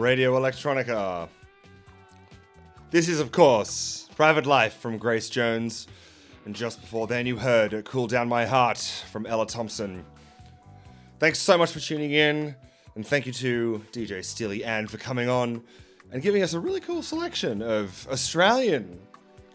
[0.01, 1.29] Radio Electronica.
[2.89, 5.87] This is, of course, Private Life from Grace Jones.
[6.45, 8.79] And just before then, you heard Cool Down My Heart
[9.11, 10.03] from Ella Thompson.
[11.19, 12.55] Thanks so much for tuning in.
[12.95, 15.61] And thank you to DJ Steely Ann for coming on
[16.11, 18.99] and giving us a really cool selection of Australian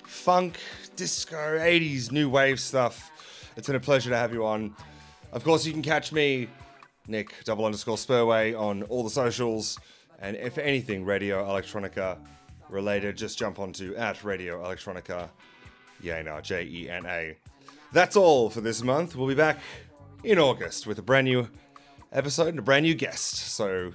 [0.05, 0.61] funk,
[0.95, 3.11] disco, 80s, new wave stuff.
[3.57, 4.77] It's been a pleasure to have you on.
[5.33, 6.47] Of course, you can catch me,
[7.09, 9.77] Nick double underscore Spurway, on all the socials.
[10.19, 12.19] And if anything Radio Electronica
[12.69, 15.29] related, just jump onto at Radio Electronica,
[16.03, 17.37] Jena, J E N A.
[17.93, 19.15] That's all for this month.
[19.15, 19.59] We'll be back
[20.25, 21.49] in August with a brand new
[22.13, 23.35] episode and a brand new guest.
[23.55, 23.93] So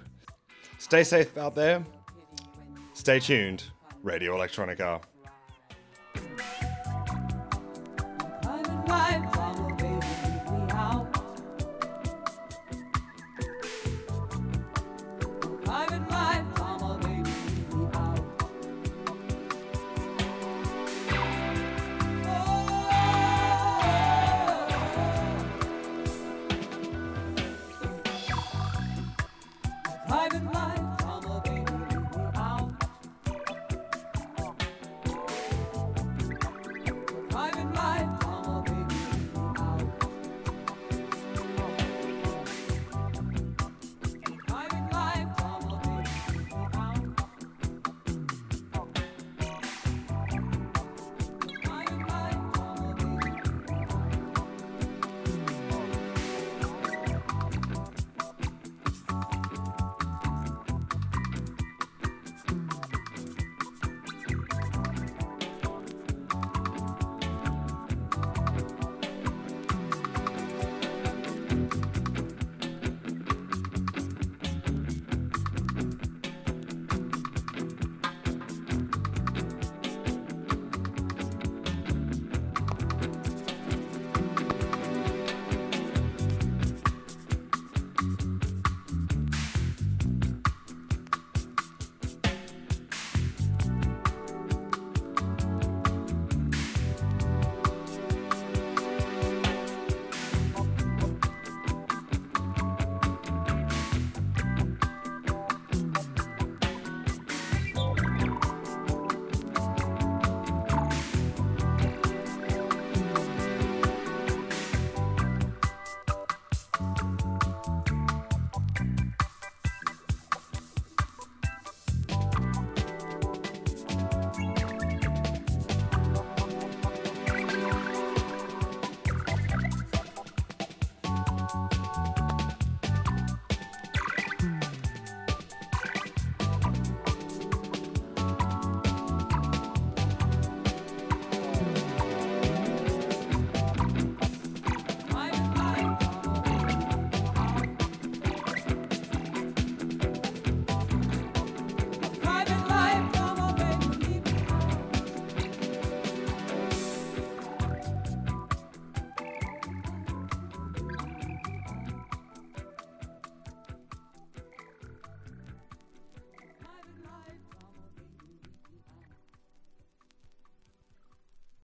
[0.78, 1.84] stay safe out there.
[2.94, 3.64] Stay tuned.
[4.04, 5.02] Radio Electronica.